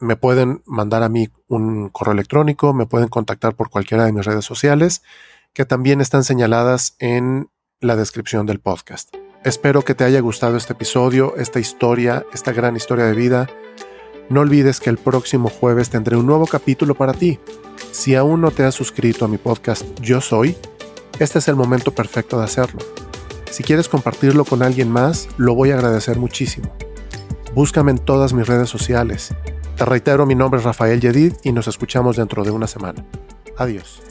[0.00, 4.24] me pueden mandar a mí un correo electrónico, me pueden contactar por cualquiera de mis
[4.24, 5.02] redes sociales
[5.52, 7.50] que también están señaladas en
[7.80, 9.14] la descripción del podcast.
[9.44, 13.48] Espero que te haya gustado este episodio, esta historia, esta gran historia de vida.
[14.28, 17.38] No olvides que el próximo jueves tendré un nuevo capítulo para ti.
[17.92, 20.56] Si aún no te has suscrito a mi podcast Yo Soy,
[21.18, 22.80] este es el momento perfecto de hacerlo.
[23.50, 26.72] Si quieres compartirlo con alguien más, lo voy a agradecer muchísimo.
[27.54, 29.34] Búscame en todas mis redes sociales.
[29.78, 33.04] Te reitero, mi nombre es Rafael Yedid y nos escuchamos dentro de una semana.
[33.58, 34.02] Adiós.